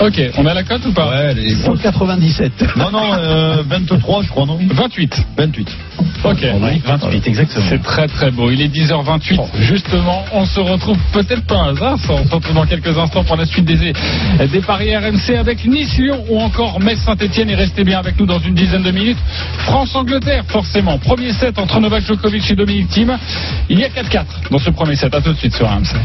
[0.00, 1.08] Ok, on a la cote ou pas?
[1.08, 1.54] Ouais, les...
[2.06, 2.76] 197.
[2.76, 5.26] Non, non, euh, 23, je crois, non 28.
[5.36, 5.76] 28.
[6.24, 6.46] Ok.
[6.84, 7.66] 28, exactement.
[7.68, 8.50] C'est très très beau.
[8.50, 9.40] Il est 10h28.
[9.60, 11.98] Justement, on se retrouve peut-être pas un hasard.
[12.08, 13.92] On se retrouve dans quelques instants pour la suite des,
[14.46, 17.50] des paris RMC avec Nice-Lyon ou encore Metz-Saint-Etienne.
[17.50, 19.18] Et restez bien avec nous dans une dizaine de minutes.
[19.58, 20.98] France-Angleterre, forcément.
[20.98, 23.16] Premier set entre Novak Djokovic et Dominique Thiem.
[23.68, 25.14] Il y a 4-4 dans ce premier set.
[25.14, 25.96] À tout de suite sur RMC.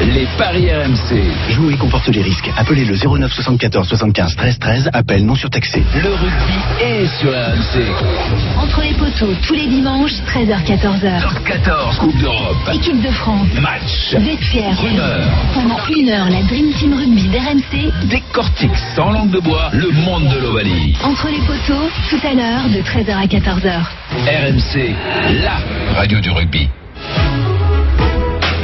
[0.00, 1.50] Les paris RMC.
[1.50, 2.50] Jouer comporte les risques.
[2.56, 4.90] Appelez le 09 74 75 13 13.
[4.92, 5.82] Appel non surtaxé.
[5.94, 7.84] Le rugby est sur RMC.
[8.58, 11.22] Entre les poteaux, tous les dimanches, 13h-14h.
[11.22, 12.56] Top 14, Coupe d'Europe.
[12.72, 13.48] Équipe de France.
[13.60, 14.14] Match.
[14.14, 14.78] Vestiaire.
[14.80, 15.28] Rumeur.
[15.54, 18.08] Pendant une heure, la Dream Team Rugby d'RMC.
[18.08, 20.96] Décortique sans langue de bois le monde de l'Ovalie.
[21.02, 23.80] Entre les poteaux, tout à l'heure, de 13h à 14h.
[24.26, 24.94] RMC,
[25.42, 25.58] la
[25.98, 26.68] radio du rugby.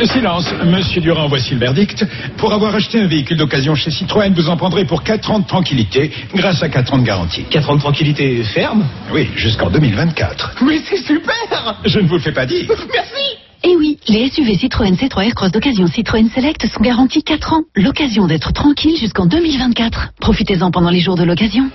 [0.01, 0.47] Le silence.
[0.65, 2.07] Monsieur Durand, voici le verdict.
[2.39, 5.47] Pour avoir acheté un véhicule d'occasion chez Citroën, vous en prendrez pour 4 ans de
[5.47, 7.45] tranquillité grâce à 4 ans de garantie.
[7.51, 10.55] 4 ans de tranquillité ferme Oui, jusqu'en 2024.
[10.63, 12.67] Mais c'est super Je ne vous le fais pas dire.
[12.95, 17.63] Merci Et oui, les SUV Citroën C3 Aircross d'occasion Citroën Select sont garantis 4 ans.
[17.77, 20.13] L'occasion d'être tranquille jusqu'en 2024.
[20.19, 21.69] Profitez-en pendant les jours de l'occasion.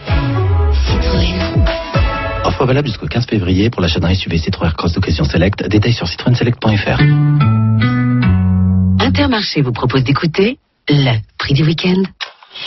[0.88, 1.75] Citroën.
[2.56, 5.68] Offre valable jusqu'au 15 février pour l'achat d'un SUV Citroën Cross d'occasion Select.
[5.68, 7.02] Détails sur citroenselect.fr.
[9.06, 12.02] Intermarché vous propose d'écouter le prix du week-end.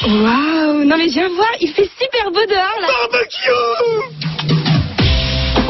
[0.03, 2.88] Waouh Non mais viens voir, il fait super beau dehors là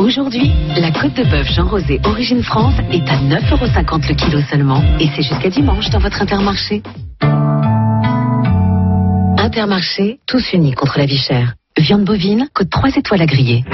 [0.01, 4.83] Aujourd'hui, la côte de bœuf Jean Rosé Origine France est à 9,50€ le kilo seulement.
[4.99, 6.83] Et c'est jusqu'à dimanche dans votre Intermarché.
[9.39, 11.55] Intermarché, tous unis contre la vie chère.
[11.79, 13.65] Viande bovine, coûte 3 étoiles à griller.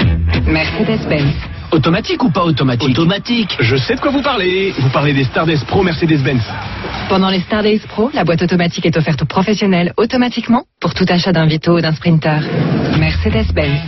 [0.47, 1.33] Mercedes-Benz.
[1.71, 3.57] Automatique ou pas automatique Automatique.
[3.59, 4.73] Je sais de quoi vous parlez.
[4.77, 6.43] Vous parlez des Stardust Pro Mercedes-Benz.
[7.09, 11.05] Pendant les Star Days Pro, la boîte automatique est offerte aux professionnels automatiquement pour tout
[11.09, 12.41] achat d'un Vito ou d'un Sprinter.
[12.99, 13.81] Mercedes-Benz.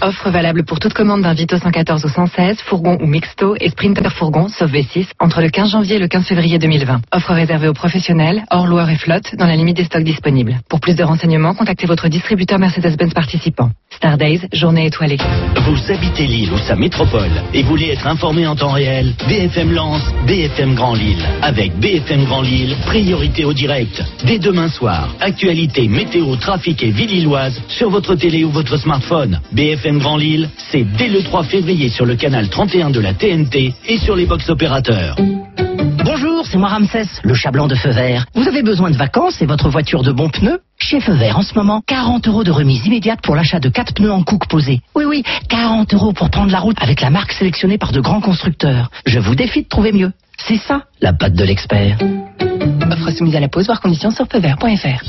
[0.00, 4.12] Offre valable pour toute commande d'un Vito 114 ou 116, fourgon ou mixto et Sprinter
[4.12, 7.00] fourgon, sauf V6, entre le 15 janvier et le 15 février 2020.
[7.12, 10.60] Offre réservée aux professionnels, hors loueur et flotte, dans la limite des stocks disponibles.
[10.68, 13.70] Pour plus de renseignements, contactez votre distributeur Mercedes-Benz participant.
[13.90, 15.18] Star Days, journée étoilée.
[15.66, 20.14] Vous habitez Lille ou sa métropole et voulez être informé en temps réel BFM lance
[20.28, 21.26] BFM Grand Lille.
[21.42, 24.00] Avec BFM Grand Lille, priorité au direct.
[24.24, 29.40] Dès demain soir, actualité, météo, trafic et ville lilloise sur votre télé ou votre smartphone.
[29.50, 33.72] BFM Grand Lille, c'est dès le 3 février sur le canal 31 de la TNT
[33.88, 35.16] et sur les box opérateurs.
[36.04, 38.26] Bonjour, c'est moi Ramsès, le chat blanc de Feu Vert.
[38.34, 41.42] Vous avez besoin de vacances et votre voiture de bons pneus Chez Feu Vert, en
[41.42, 44.80] ce moment, 40 euros de remise immédiate pour l'achat de 4 pneus en cook posés.
[44.94, 48.20] Oui, oui, 40 euros pour prendre la route avec la marque sélectionnée par de grands
[48.20, 48.90] constructeurs.
[49.06, 50.12] Je vous défie de trouver mieux.
[50.46, 51.96] C'est ça, la patte de l'expert.
[52.90, 55.02] Offre soumise à la pause, voir conditions sur feuvert.fr.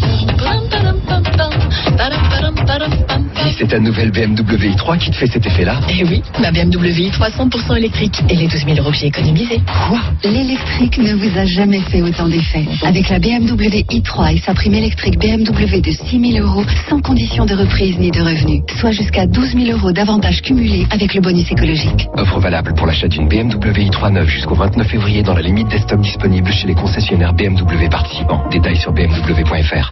[3.58, 7.30] C'est ta nouvelle BMW i3 qui te fait cet effet-là Eh oui, ma BMW i3
[7.36, 9.62] 100% électrique et les 12 000 euros que j'ai économisés.
[9.88, 10.00] Quoi?
[10.24, 12.66] L'électrique ne vous a jamais fait autant d'effet.
[12.84, 17.46] Avec la BMW i3 et sa prime électrique BMW de 6 000 euros, sans condition
[17.46, 21.52] de reprise ni de revenu, soit jusqu'à 12 000 euros d'avantages cumulés avec le bonus
[21.52, 22.08] écologique.
[22.16, 25.80] Offre valable pour l'achat d'une BMW i3 neuve jusqu'au 29 février dans la limite des
[25.80, 28.44] stocks disponibles chez les concessionnaires BMW participants.
[28.50, 29.92] Détails sur bmw.fr.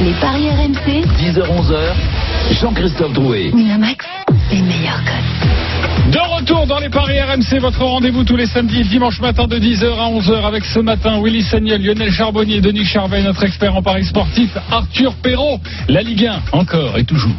[0.00, 1.04] Les paris RMC.
[1.18, 3.50] 10h-11h, Jean-Christophe Drouet.
[3.52, 4.06] Winamax,
[4.50, 6.12] les meilleurs codes.
[6.12, 9.58] De retour dans les paris RMC, votre rendez-vous tous les samedis et dimanches matin de
[9.58, 13.82] 10h à 11h avec ce matin Willy Sagnol, Lionel Charbonnier, Denis Charvet, notre expert en
[13.82, 17.34] paris sportif, Arthur Perrault, la Ligue 1, encore et toujours.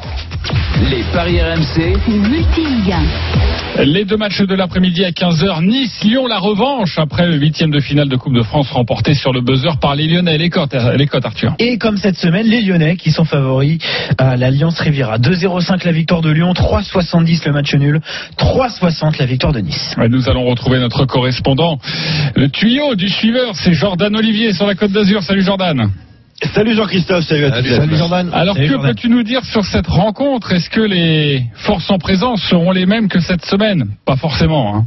[0.89, 1.95] Les paris RMC.
[3.77, 3.83] 1.
[3.85, 7.79] Les deux matchs de l'après-midi à 15h, Nice, Lyon, la revanche après le huitième de
[7.79, 10.37] finale de Coupe de France remporté sur le buzzer par les Lyonnais.
[10.37, 11.53] Les cotes, les cotes Arthur.
[11.59, 13.79] Et comme cette semaine, les Lyonnais qui sont favoris
[14.17, 15.17] à l'Alliance Riviera.
[15.17, 18.01] 2-0-5 la victoire de Lyon, 3-70 le match nul,
[18.37, 19.95] 3-60 la victoire de Nice.
[20.09, 21.79] Nous allons retrouver notre correspondant.
[22.35, 25.23] Le tuyau du suiveur, c'est Jordan Olivier sur la Côte d'Azur.
[25.23, 25.89] Salut Jordan.
[26.51, 27.67] Salut Jean-Christophe, salut à tous.
[27.67, 28.29] Salut Jordan.
[28.33, 30.51] Alors Salut, que peux-tu nous dire sur cette rencontre?
[30.51, 33.91] Est-ce que les forces en présence seront les mêmes que cette semaine?
[34.05, 34.75] Pas forcément.
[34.75, 34.85] Hein.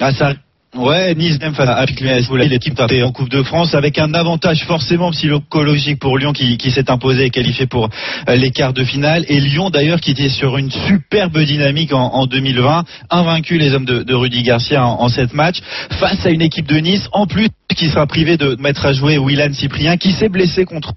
[0.00, 0.34] Ah, ça...
[0.76, 4.64] Ouais, Nice même face à Piquet, l'équipe est en Coupe de France avec un avantage
[4.64, 7.88] forcément psychologique pour Lyon qui, qui s'est imposé et qualifié pour
[8.28, 9.24] euh, les quarts de finale.
[9.28, 13.86] Et Lyon d'ailleurs qui était sur une superbe dynamique en, en 2020, invaincu les hommes
[13.86, 15.60] de, de Rudy Garcia en, en sept matchs
[15.98, 19.16] face à une équipe de Nice en plus qui sera privé de mettre à jouer
[19.18, 20.92] Willan Cyprien qui s'est blessé contre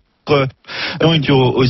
[1.19, 1.65] dure aux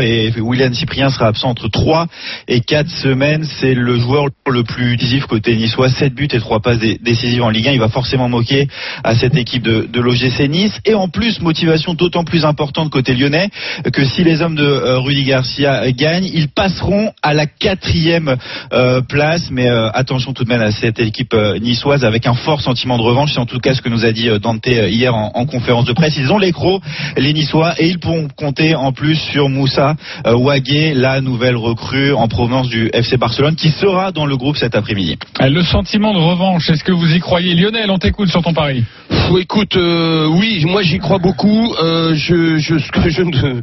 [0.00, 2.06] et William Cyprien sera absent entre 3
[2.46, 3.44] et 4 semaines.
[3.44, 7.42] C'est le joueur le plus décisif côté niçois, 7 buts et 3 passes dé- décisives
[7.42, 7.72] en Ligue 1.
[7.72, 8.68] Il va forcément moquer
[9.04, 10.78] à cette équipe de, l'OGC Nice.
[10.84, 13.48] Et en plus, motivation d'autant plus importante côté lyonnais
[13.92, 18.36] que si les hommes de euh, Rudy Garcia gagnent, ils passeront à la quatrième
[18.72, 19.50] euh, place.
[19.50, 23.02] Mais euh, attention tout de même à cette équipe niçoise avec un fort sentiment de
[23.02, 23.32] revanche.
[23.32, 25.92] C'est en tout cas ce que nous a dit Dante hier en, en conférence de
[25.92, 26.16] presse.
[26.16, 26.82] Ils ont les crocs,
[27.16, 29.94] les Niçois, et ils pourront compter en plus sur Moussa
[30.26, 34.56] euh, Ouagé, la nouvelle recrue en provenance du FC Barcelone, qui sera dans le groupe
[34.56, 35.18] cet après-midi.
[35.40, 37.54] Euh, Le sentiment de revanche, est-ce que vous y croyez?
[37.54, 38.84] Lionel, on t'écoute sur ton pari.
[39.08, 41.74] Pff, écoute, euh, oui, moi j'y crois beaucoup.
[41.82, 43.60] Euh, je, je, que je ne,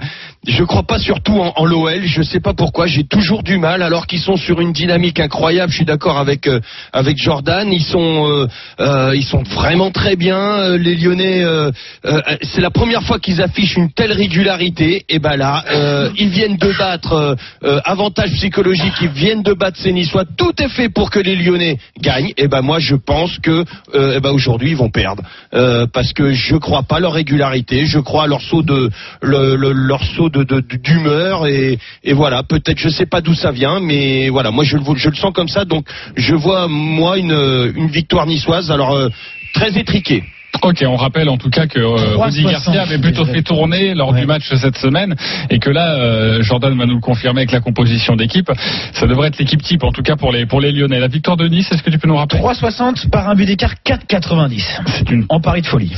[0.48, 2.02] je crois pas surtout en, en l'OL.
[2.06, 2.88] Je sais pas pourquoi.
[2.88, 5.72] J'ai toujours du mal, alors qu'ils sont sur une dynamique incroyable.
[5.72, 6.60] Je suis d'accord avec euh,
[6.94, 7.72] avec Jordan.
[7.72, 8.48] Ils sont euh,
[8.80, 10.76] euh, ils sont vraiment très bien.
[10.78, 11.72] Les Lyonnais, euh,
[12.06, 15.06] euh, c'est la première fois qu'ils affichent une telle régularité.
[15.10, 18.94] Et ben là, euh, ils viennent de battre euh, euh, avantage psychologique.
[19.02, 20.26] Ils viennent de battre ces Niçois.
[20.38, 22.34] Tout est fait pour que les Lyonnais gagnent.
[22.38, 25.24] Et ben moi, je pense que euh, eh ben aujourd'hui ils vont perdre
[25.54, 27.86] Euh, parce que je crois pas leur régularité.
[27.86, 28.90] Je crois à leur saut de
[29.22, 32.44] le- le- leur saut de de- d'humeur et, et voilà.
[32.44, 34.52] Peut-être je sais pas d'où ça vient, mais voilà.
[34.52, 35.66] Moi je, le- je le sens comme ça.
[35.66, 37.38] Donc je vois moi une
[37.76, 38.70] une victoire niçoise.
[38.72, 39.10] Alors euh,
[39.54, 40.24] très étriquée.
[40.62, 43.94] Ok, on rappelle en tout cas que euh, 3,60, Rudy Garcia avait plutôt fait tourner
[43.94, 45.16] lors du match cette semaine
[45.50, 48.50] et que là, euh, Jordan va nous le confirmer avec la composition d'équipe.
[48.94, 51.00] Ça devrait être l'équipe type en tout cas pour les pour les Lyonnais.
[51.00, 52.40] La victoire de Nice, est-ce que tu peux nous rappeler?
[52.40, 54.64] 3,60 par un but d'écart, 4,90.
[54.98, 55.92] C'est une En pari de folie.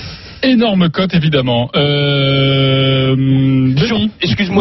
[0.43, 1.69] énorme cote évidemment.
[1.75, 2.86] Euh,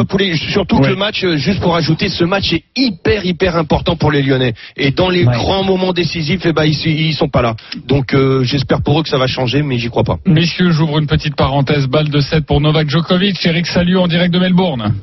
[0.03, 3.57] Excuse-moi Poulet, surtout que le match, euh, juste pour ajouter, ce match est hyper hyper
[3.57, 4.55] important pour les Lyonnais.
[4.77, 7.55] Et dans les grands moments décisifs, eh ben ils, ils sont pas là.
[7.87, 10.19] Donc euh, j'espère pour eux que ça va changer, mais j'y crois pas.
[10.27, 11.87] Messieurs, j'ouvre une petite parenthèse.
[11.87, 13.45] Balle de 7 pour Novak Djokovic.
[13.45, 14.95] Eric Salut en direct de Melbourne.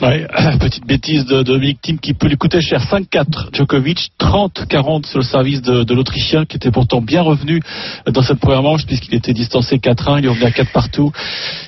[0.00, 0.28] Ouais,
[0.60, 2.80] petite bêtise de Dominique Thiem qui peut lui coûter cher.
[2.80, 7.60] 5-4 Djokovic, 30-40 sur le service de, de l'Autrichien qui était pourtant bien revenu
[8.06, 11.10] dans cette première manche puisqu'il était distancé 4-1, il est revenu à 4 partout.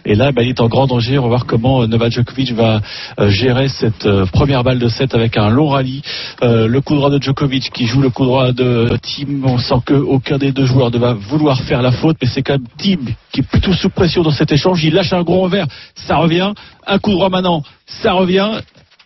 [0.05, 1.19] Et là, ben, il est en grand danger.
[1.19, 2.81] On va voir comment euh, Novak Djokovic va
[3.19, 6.03] euh, gérer cette euh, première balle de 7 avec un long rallye.
[6.45, 9.45] Euh, le coup droit de Djokovic qui joue le coup droit de Thiem.
[9.45, 12.55] On sent qu'aucun des deux joueurs ne va vouloir faire la faute, mais c'est quand
[12.55, 13.01] même Thiem
[13.33, 14.85] qui est plutôt sous pression dans cet échange.
[14.85, 16.53] Il lâche un gros revers, ça revient.
[16.87, 17.62] Un coup droit maintenant,
[18.03, 18.61] ça revient.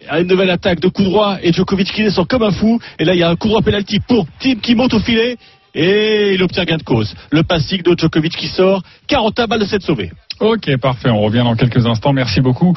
[0.07, 2.79] À une nouvelle attaque de coup droit et Djokovic qui descend comme un fou.
[2.99, 5.39] Et là, il y a un coup droit penalty pour Tim qui monte au filet
[5.75, 7.15] et il obtient gain de cause.
[7.31, 8.83] Le passing de Djokovic qui sort.
[9.09, 10.11] 40 balles de cette sauvée.
[10.41, 11.11] Ok, parfait.
[11.11, 12.13] On revient dans quelques instants.
[12.13, 12.75] Merci beaucoup.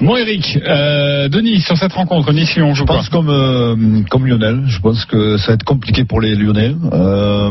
[0.00, 4.26] Bon, Eric, euh, Denis, sur cette rencontre, Nice, on joue Je pense comme, euh, comme
[4.26, 4.62] Lionel.
[4.66, 6.74] Je pense que ça va être compliqué pour les Lyonnais.
[6.92, 7.50] Euh,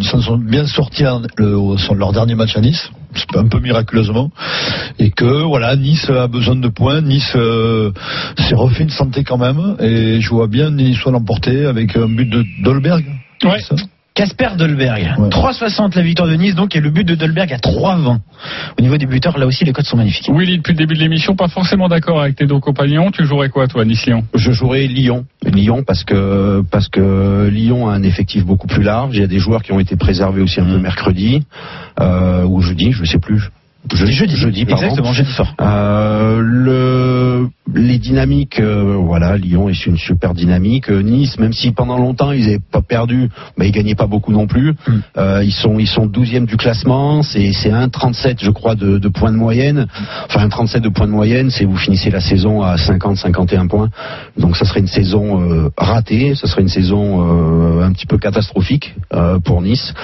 [0.00, 2.90] ils s'en sont bien sortis en- le- sur leur dernier match à Nice,
[3.34, 4.30] un peu miraculeusement,
[4.98, 7.00] et que voilà, Nice a besoin de points.
[7.00, 7.90] Nice euh,
[8.38, 12.08] s'est refait une santé quand même, et je vois bien Nice soit l'emporter avec un
[12.08, 13.04] but de Dolberg.
[13.44, 13.58] Ouais.
[14.14, 15.14] Casper Dolberg.
[15.30, 18.18] 3,60 la victoire de Nice, donc, et le but de Dolberg à 3,20.
[18.78, 20.28] Au niveau des buteurs, là aussi, les codes sont magnifiques.
[20.28, 23.10] Willy, depuis le début de l'émission, pas forcément d'accord avec tes deux compagnons.
[23.10, 25.24] Tu jouerais quoi, toi, Nice-Lyon Je jouerai Lyon.
[25.44, 29.16] Lyon parce que parce que Lyon a un effectif beaucoup plus large.
[29.16, 31.44] Il y a des joueurs qui ont été préservés aussi un peu mercredi
[32.00, 33.50] euh, ou jeudi, je sais plus.
[33.92, 34.36] Je, Jeudi.
[34.36, 34.82] jeudi, pardon.
[34.84, 35.54] Exactement, jeudi soir.
[35.60, 40.90] Euh, le, les dynamiques, euh, voilà, Lyon est une super dynamique.
[40.90, 44.32] Euh, Nice, même si pendant longtemps ils n'avaient pas perdu, mais ils gagnaient pas beaucoup
[44.32, 44.74] non plus.
[45.16, 47.22] Euh, ils sont ils sont 12e du classement.
[47.22, 49.86] C'est c'est 1,37 je crois de, de points de moyenne.
[50.26, 53.88] Enfin 1,37 de points de moyenne, c'est vous finissez la saison à 50-51 points.
[54.36, 56.34] Donc ça serait une saison ratée.
[56.34, 58.94] Ça serait une saison un petit peu catastrophique
[59.44, 59.94] pour Nice.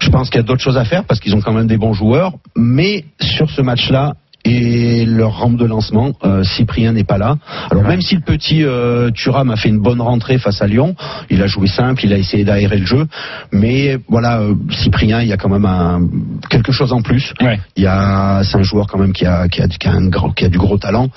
[0.00, 1.76] Je pense qu'il y a d'autres choses à faire parce qu'ils ont quand même des
[1.76, 7.18] bons joueurs, mais sur ce match-là, et leur rampe de lancement, euh, Cyprien n'est pas
[7.18, 7.36] là.
[7.70, 10.96] Alors même si le petit euh, Thuram a fait une bonne rentrée face à Lyon,
[11.28, 13.06] il a joué simple, il a essayé d'aérer le jeu,
[13.52, 16.00] mais voilà, euh, Cyprien, il y a quand même un,
[16.48, 17.34] quelque chose en plus.
[17.76, 20.08] Il y a, c'est un joueur quand même qui a, qui a, qui a un
[20.08, 21.10] gros- qui a du gros talent.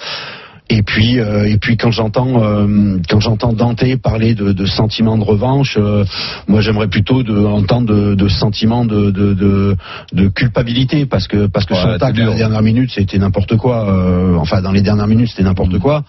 [0.69, 5.17] Et puis, euh, et puis quand j'entends euh, quand j'entends Dante parler de, de sentiments
[5.17, 6.05] de revanche, euh,
[6.47, 9.75] moi j'aimerais plutôt de, entendre de, de sentiments de, de, de,
[10.13, 12.25] de culpabilité parce que parce que Ouais, son dur.
[12.25, 13.89] dans les dernières minutes c'était n'importe quoi.
[13.89, 16.03] euh, enfin dans les dernières minutes c'était n'importe quoi.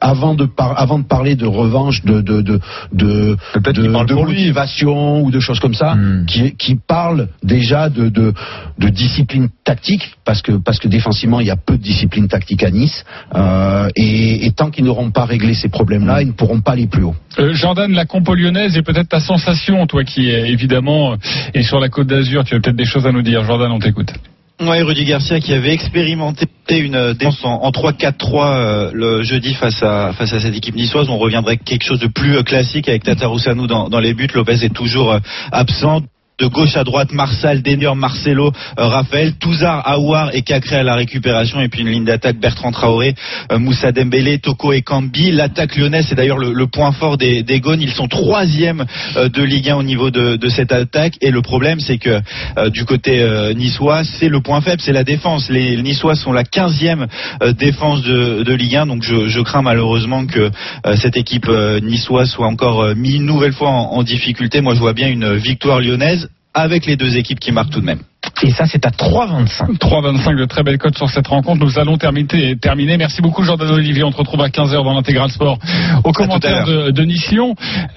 [0.00, 2.58] Avant de par, avant de parler de revanche, de de de
[2.92, 5.94] de, de, de motivation ou de choses comme ça,
[6.26, 8.32] qui qui parle déjà de, de
[8.78, 12.62] de discipline tactique parce que parce que défensivement il y a peu de discipline tactique
[12.62, 16.60] à Nice euh, et, et tant qu'ils n'auront pas réglé ces problèmes-là, ils ne pourront
[16.60, 17.14] pas aller plus haut.
[17.38, 21.16] Euh, Jordan, la compo lyonnaise est peut-être ta sensation, toi qui est évidemment euh,
[21.54, 22.44] est sur la côte d'Azur.
[22.44, 23.44] Tu as peut-être des choses à nous dire.
[23.44, 24.12] Jordan, on t'écoute.
[24.60, 29.82] Ouais, Rudy Garcia qui avait expérimenté une défense en, en 3-4-3 euh, le jeudi face
[29.82, 31.08] à face à cette équipe niçoise.
[31.08, 34.28] On reviendrait quelque chose de plus euh, classique avec Tataroussano dans, dans les buts.
[34.34, 35.18] Lopez est toujours euh,
[35.50, 36.02] absent.
[36.40, 40.94] De gauche à droite, Marsal, Denior, Marcelo, euh, Raphaël, Touzard, Aouar et Cacré à la
[40.94, 41.60] récupération.
[41.60, 43.14] Et puis une ligne d'attaque, Bertrand Traoré,
[43.52, 45.32] euh, Moussa Dembélé, Toko et Kambi.
[45.32, 47.82] L'attaque lyonnaise, c'est d'ailleurs le, le point fort des, des Gones.
[47.82, 51.12] Ils sont troisième euh, de Ligue 1 au niveau de, de cette attaque.
[51.20, 52.20] Et le problème, c'est que
[52.56, 55.50] euh, du côté euh, niçois, c'est le point faible, c'est la défense.
[55.50, 57.06] Les Niçois sont la 15e
[57.42, 58.86] euh, défense de, de Ligue 1.
[58.86, 60.50] Donc je, je crains malheureusement que
[60.96, 61.48] cette équipe
[61.82, 64.62] niçoise soit encore mise une nouvelle fois en, en difficulté.
[64.62, 67.86] Moi, je vois bien une victoire lyonnaise avec les deux équipes qui marquent tout de
[67.86, 68.00] même.
[68.42, 69.78] Et ça, c'est à 3,25.
[69.78, 71.62] 3,25 de très belle cote sur cette rencontre.
[71.62, 72.56] Nous allons terminer.
[72.56, 72.96] terminer.
[72.96, 74.02] Merci beaucoup Jordan Olivier.
[74.04, 75.58] On te retrouve à 15h dans l'intégral sport.
[76.04, 77.06] Au commentaire de, de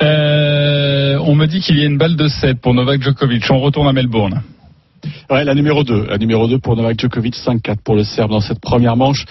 [0.02, 3.46] euh, on me dit qu'il y a une balle de 7 pour Novak Djokovic.
[3.50, 4.42] On retourne à Melbourne.
[5.34, 6.06] Ouais, la numéro 2.
[6.10, 9.26] La numéro 2 pour Novak Djokovic, 5-4 pour le Serbe dans cette première manche.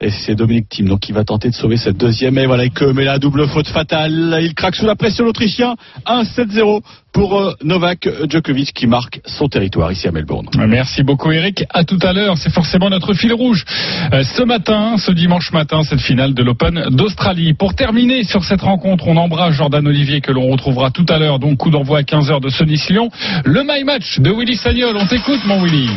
[0.00, 2.38] Et c'est Dominique Thiem donc qui va tenter de sauver cette deuxième.
[2.38, 4.38] Et voilà, il commet la double faute fatale.
[4.40, 5.74] Il craque sous la pression l'Autrichien.
[6.06, 10.46] 1-7-0 pour euh, Novak Djokovic qui marque son territoire ici à Melbourne.
[10.68, 11.64] Merci beaucoup Eric.
[11.70, 12.38] À tout à l'heure.
[12.38, 13.64] C'est forcément notre fil rouge.
[14.12, 17.54] Euh, ce matin, ce dimanche matin, cette finale de l'Open d'Australie.
[17.54, 21.40] Pour terminer sur cette rencontre, on embrasse Jordan Olivier que l'on retrouvera tout à l'heure.
[21.40, 23.10] Donc coup d'envoi à 15h de ce Nice-Lyon.
[23.44, 24.96] Le my match de Willy Sagnol.
[24.96, 25.88] On t'écoute Willy.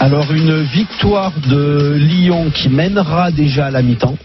[0.00, 4.16] Alors une victoire de Lyon qui mènera déjà à la mi-temps.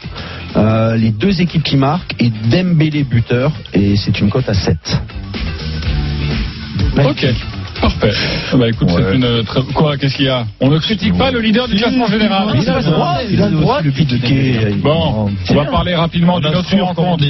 [0.55, 4.77] Euh, les deux équipes qui marquent et Dembélé buteur et c'est une cote à 7.
[6.97, 7.25] Ok.
[7.82, 8.12] Parfait.
[8.54, 9.62] Ah Bah écoute, c'est une euh, très...
[9.74, 10.46] quoi Qu'est-ce qu'il y a?
[10.60, 12.48] On ne critique pas le leader du classement général.
[12.56, 14.76] Il a le droit, il a le droit de critiquer.
[14.84, 17.26] Bon, on va parler rapidement d'une autre rencontre.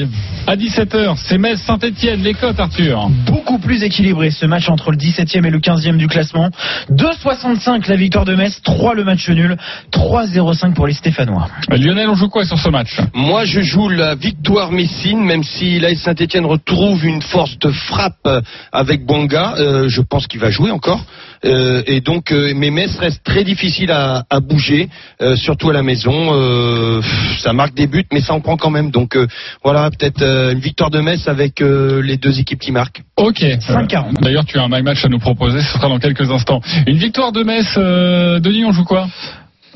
[0.47, 3.09] À 17h, c'est Metz Saint-Etienne, les cotes Arthur.
[3.27, 6.49] Beaucoup plus équilibré ce match entre le 17e et le 15e du classement.
[6.91, 9.55] 2,65 la victoire de Metz, 3 le match nul,
[9.93, 11.47] 3,05 pour les Stéphanois.
[11.69, 12.99] Lionel, on joue quoi sur ce match?
[13.13, 18.15] Moi, je joue la victoire Messine, même si l'AS Saint-Etienne retrouve une force de frappe
[18.25, 19.53] euh, avec Bonga.
[19.57, 21.03] Euh, je pense qu'il va jouer encore.
[21.43, 24.89] Euh, et donc, euh, mais Metz reste très difficile à, à bouger,
[25.21, 26.33] euh, surtout à la maison.
[26.33, 27.01] Euh,
[27.39, 28.91] ça marque des buts, mais ça en prend quand même.
[28.91, 29.27] Donc euh,
[29.63, 33.01] voilà, peut-être euh, une victoire de Metz avec euh, les deux équipes qui marquent.
[33.17, 33.41] Ok.
[33.41, 34.21] 5,40.
[34.21, 36.61] D'ailleurs, tu as un my match à nous proposer, ce sera dans quelques instants.
[36.87, 39.07] Une victoire de Metz, euh, Denis, on joue quoi?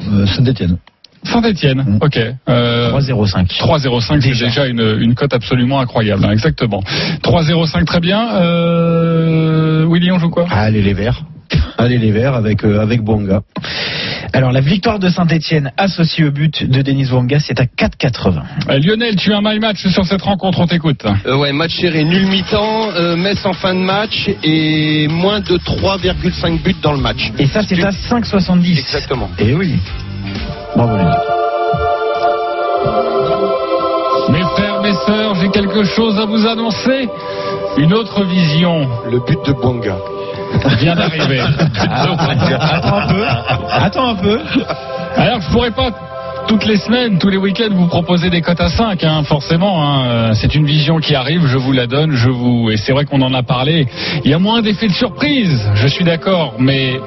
[0.02, 0.26] Euh,
[1.26, 1.84] Saint-Etienne.
[1.84, 2.20] Saint-Etienne, ok.
[2.50, 3.48] Euh, 3,05.
[3.58, 6.82] 3,05, c'est déjà une, une cote absolument incroyable, hein, exactement.
[7.24, 8.36] 3,05, très bien.
[8.36, 10.46] Euh, Willy, on joue quoi?
[10.50, 11.22] Allez les Verts.
[11.78, 13.42] Allez les Verts avec euh, avec Bonga.
[14.34, 18.42] Alors la victoire de Saint-Etienne associée au but de Denis Wonga, c'est à 4,80.
[18.70, 21.06] Euh, Lionel, tu as un my match sur cette rencontre, on t'écoute.
[21.26, 25.58] Euh, ouais, match serré, nul mi-temps, euh, Metz en fin de match et moins de
[25.58, 27.32] 3,5 buts dans le match.
[27.38, 28.80] Et ça, c'est à 5,70.
[28.80, 29.30] Exactement.
[29.40, 29.76] Et oui.
[30.76, 31.16] Bravo Lionel.
[34.30, 37.08] Mes frères, mes sœurs, j'ai quelque chose à vous annoncer.
[37.78, 39.96] Une autre vision Le but de Bonga.
[40.80, 41.40] vient d'arriver.
[41.80, 43.24] Attends un peu.
[43.70, 44.40] Attends un peu.
[45.18, 45.90] Alors, je pourrais pas
[46.48, 49.82] toutes les semaines, tous les week-ends, vous proposer des cotes à 5, hein, forcément.
[49.84, 50.34] hein.
[50.36, 52.70] C'est une vision qui arrive, je vous la donne, je vous.
[52.72, 53.88] Et c'est vrai qu'on en a parlé.
[54.24, 57.00] Il y a moins d'effet de surprise, je suis d'accord, mais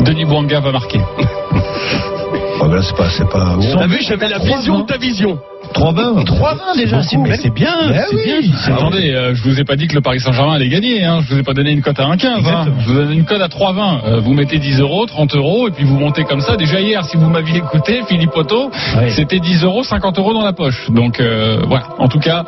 [0.00, 1.00] Denis Bouanga va marquer.
[2.60, 3.56] Ah, ben là, c'est pas, c'est pas.
[3.76, 5.38] T'as vu, j'avais la vision de ta vision.
[5.74, 6.24] 3-20.
[6.24, 8.22] 3,20 déjà, c'est Mais c'est bien, Ben c'est oui.
[8.50, 8.74] bien.
[8.76, 11.02] Attendez, euh, je vous ai pas dit que le Paris Saint-Germain allait gagner.
[11.04, 11.20] Hein.
[11.26, 12.46] Je vous ai pas donné une cote à 1,15.
[12.46, 12.66] Hein.
[12.80, 14.00] Je vous donne une cote à 3,20.
[14.06, 16.56] Euh, vous mettez 10 euros, 30 euros, et puis vous montez comme ça.
[16.56, 19.10] Déjà hier, si vous m'aviez écouté, Philippe Otto, Oui.
[19.10, 20.90] c'était 10 euros, 50 euros dans la poche.
[20.90, 21.86] Donc euh, voilà.
[21.98, 22.44] En tout cas.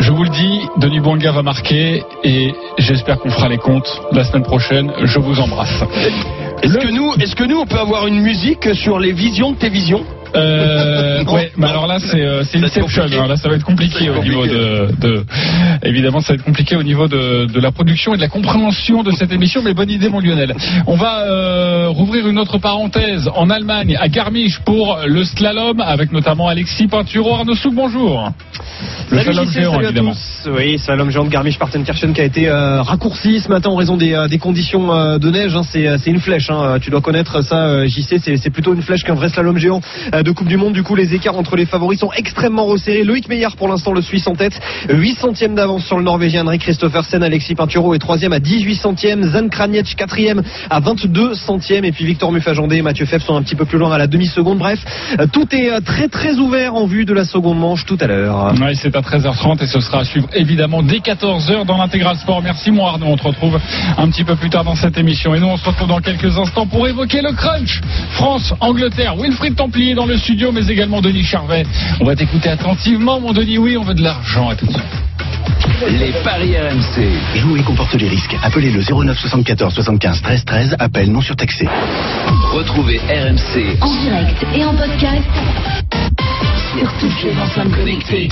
[0.00, 4.22] Je vous le dis, Denis Bouanga va marquer et j'espère qu'on fera les comptes la
[4.22, 4.92] semaine prochaine.
[5.02, 5.82] Je vous embrasse.
[6.62, 9.56] Est-ce que nous, est-ce que nous, on peut avoir une musique sur les visions de
[9.56, 10.04] tes visions?
[10.36, 13.04] Euh, ouais, mais alors là c'est euh, c'est Inception.
[13.04, 13.26] hein.
[13.26, 15.24] Là ça va être compliqué au niveau de, de
[15.82, 19.02] évidemment ça va être compliqué au niveau de, de la production et de la compréhension
[19.02, 19.62] de cette émission.
[19.64, 20.54] Mais bonne idée mon Lionel.
[20.86, 26.12] On va euh, rouvrir une autre parenthèse en Allemagne à Garmisch pour le slalom avec
[26.12, 27.32] notamment Alexis Pinturo.
[27.36, 28.30] Arnaud Souk, bonjour.
[29.10, 30.12] Le Salut slalom géant évidemment.
[30.50, 34.12] Oui, slalom géant de Garmisch-Partenkirchen qui a été euh, raccourci ce matin en raison des,
[34.12, 35.54] euh, des conditions euh, de neige.
[35.56, 35.62] hein.
[35.62, 36.50] C'est, euh, c'est une flèche.
[36.50, 36.78] hein.
[36.80, 38.18] Tu dois connaître ça, euh, JC.
[38.22, 39.80] C'est, plutôt une flèche qu'un vrai slalom géant
[40.14, 40.74] euh, de Coupe du Monde.
[40.74, 43.02] Du coup, les écarts entre les favoris sont extrêmement resserrés.
[43.04, 44.58] Loïc Meillard, pour l'instant, le Suisse en tête.
[44.90, 47.22] 8 centièmes d'avance sur le Norvégien Henrik Christophersen.
[47.22, 49.22] Alexis Pinturo est troisième à 18 centièmes.
[49.22, 51.84] Zan Kraniec, quatrième à 22 centièmes.
[51.86, 54.06] Et puis Victor Mufajandé et Mathieu Feb sont un petit peu plus loin à la
[54.06, 54.58] demi-seconde.
[54.58, 54.80] Bref,
[55.32, 58.52] tout est très très ouvert en vue de la seconde manche tout à l'heure.
[58.60, 62.42] Ouais, à 13h30 et ce sera à suivre évidemment dès 14h dans l'intégral sport.
[62.42, 63.58] Merci mon Arnaud, on te retrouve
[63.96, 65.34] un petit peu plus tard dans cette émission.
[65.34, 67.80] Et nous on se retrouve dans quelques instants pour évoquer le crunch.
[68.12, 71.64] France, Angleterre, Wilfried Templier dans le studio, mais également Denis Charvet.
[72.00, 74.84] On va t'écouter attentivement mon Denis, oui, on veut de l'argent à tout de suite.
[75.86, 77.38] Les paris RMC.
[77.38, 78.36] Jouer comporte les risques.
[78.42, 80.76] Appelez le 09 74 75 13 13.
[80.78, 81.68] Appel non surtaxé.
[82.52, 83.76] Retrouvez RMC.
[83.80, 85.28] En direct et en podcast
[86.76, 88.28] sur toutes les enceintes connectées.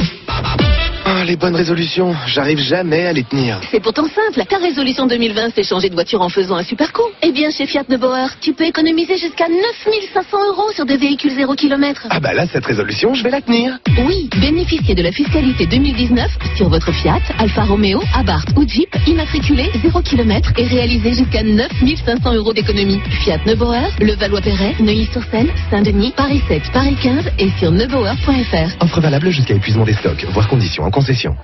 [1.08, 3.60] Ah, les bonnes résolutions, j'arrive jamais à les tenir.
[3.70, 4.44] C'est pourtant simple.
[4.48, 7.04] Ta résolution 2020, c'est changer de voiture en faisant un super coup.
[7.22, 11.54] Eh bien, chez Fiat Neubauer, tu peux économiser jusqu'à 9500 euros sur des véhicules 0
[11.54, 12.08] km.
[12.10, 13.78] Ah bah là, cette résolution, je vais la tenir.
[14.04, 16.26] Oui, bénéficiez de la fiscalité 2019
[16.56, 22.34] sur votre Fiat, Alfa Romeo, Abarth ou Jeep, immatriculé 0 km et réalisé jusqu'à 9500
[22.34, 22.98] euros d'économie.
[23.22, 28.82] Fiat Neubauer, Le Valois-Perret, Neuilly-sur-Seine, Saint-Denis, Paris 7, Paris 15 et sur neubauer.fr.
[28.82, 31.36] Offre valable jusqu'à épuisement des stocks, voire conditions en concession.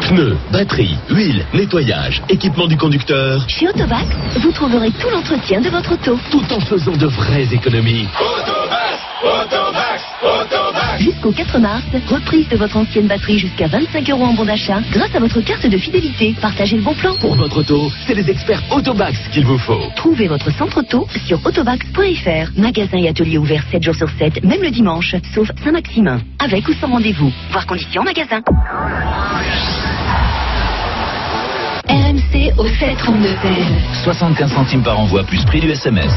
[0.00, 3.44] Pneus, batterie, huile, nettoyage, équipement du conducteur.
[3.46, 4.06] Chez Autobac,
[4.40, 6.18] vous trouverez tout l'entretien de votre auto.
[6.30, 8.08] Tout en faisant de vraies économies.
[10.98, 15.14] Jusqu'au 4 mars, reprise de votre ancienne batterie jusqu'à 25 euros en bon d'achat grâce
[15.14, 16.34] à votre carte de fidélité.
[16.40, 17.14] Partagez le bon plan.
[17.16, 19.80] Pour votre auto, c'est les experts Autobax qu'il vous faut.
[19.96, 22.52] Trouvez votre centre auto sur autobax.fr.
[22.56, 26.20] Magasin et atelier ouverts 7 jours sur 7, même le dimanche, sauf Saint-Maximin.
[26.38, 27.32] Avec ou sans rendez-vous.
[27.50, 28.42] Voir conditions magasin.
[31.92, 33.28] RMC au 732
[34.04, 36.10] 75 centimes par envoi plus prix du SMS.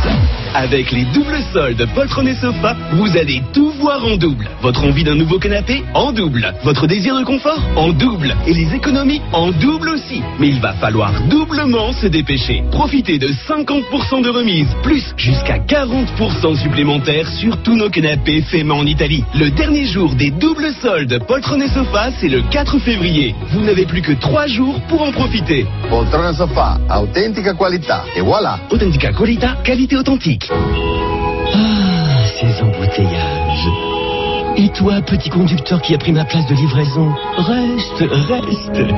[0.54, 4.48] Avec les doubles soldes Poltron et Sofa, vous allez tout voir en double.
[4.62, 6.54] Votre envie d'un nouveau canapé En double.
[6.64, 8.38] Votre désir de confort En double.
[8.48, 10.22] Et les économies En double aussi.
[10.40, 12.64] Mais il va falloir doublement se dépêcher.
[12.72, 18.86] Profitez de 50% de remise, plus jusqu'à 40% supplémentaires sur tous nos canapés faits en
[18.86, 19.26] Italie.
[19.38, 23.36] Le dernier jour des doubles soldes Poltron et Sofa, c'est le 4 février.
[23.50, 25.65] Vous n'avez plus que 3 jours pour en profiter.
[25.90, 28.04] Poltrona sofà, autentica qualità.
[28.16, 28.60] E voilà.
[28.70, 30.52] Authentica qualità, qualité authentique.
[30.52, 33.70] Ah, ces embouteillages.
[34.58, 38.94] Et toi, petit conducteur qui a pris ma place de livraison, reste, reste.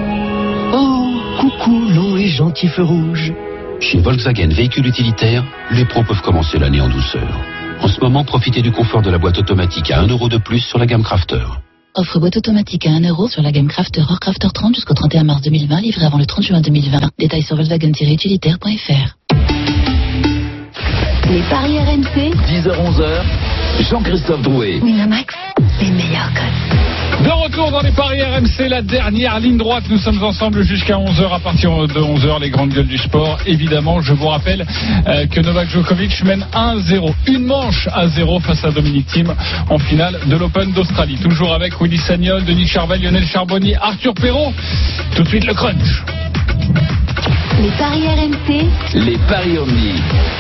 [0.74, 1.10] Oh,
[1.40, 3.34] coucou, long et gentil feu rouge.
[3.80, 7.40] Chez Volkswagen Véhicule Utilitaire, les pros peuvent commencer l'année en douceur.
[7.82, 10.60] En ce moment, profitez du confort de la boîte automatique à 1 euro de plus
[10.60, 11.46] sur la gamme Crafter.
[11.98, 15.24] Offre boîte automatique à 1 euro sur la gamme Crafter hors Crafter 30 jusqu'au 31
[15.24, 17.00] mars 2020, livré avant le 30 juin 2020.
[17.18, 19.18] Détails sur volkswagen-utilitaire.fr.
[21.32, 23.24] Les paris RMC, 10h-11h,
[23.90, 24.80] Jean-Christophe Drouet.
[24.80, 25.34] Winamax,
[25.82, 26.87] les meilleurs codes.
[27.24, 29.86] De retour dans les paris RMC, la dernière ligne droite.
[29.90, 31.34] Nous sommes ensemble jusqu'à 11h.
[31.34, 33.40] À partir de 11h, les grandes gueules du sport.
[33.46, 34.66] Évidemment, je vous rappelle
[35.08, 37.14] euh, que Novak Djokovic mène 1-0.
[37.28, 39.34] Une manche à 0 face à Dominique Thiem
[39.70, 41.18] en finale de l'Open d'Australie.
[41.18, 44.54] Toujours avec Willy Sagnol, Denis Charvel, Lionel Charbonnier, Arthur Perrault.
[45.16, 46.04] Tout de suite le crunch.
[47.60, 49.94] Les paris RMC, Les paris Omni.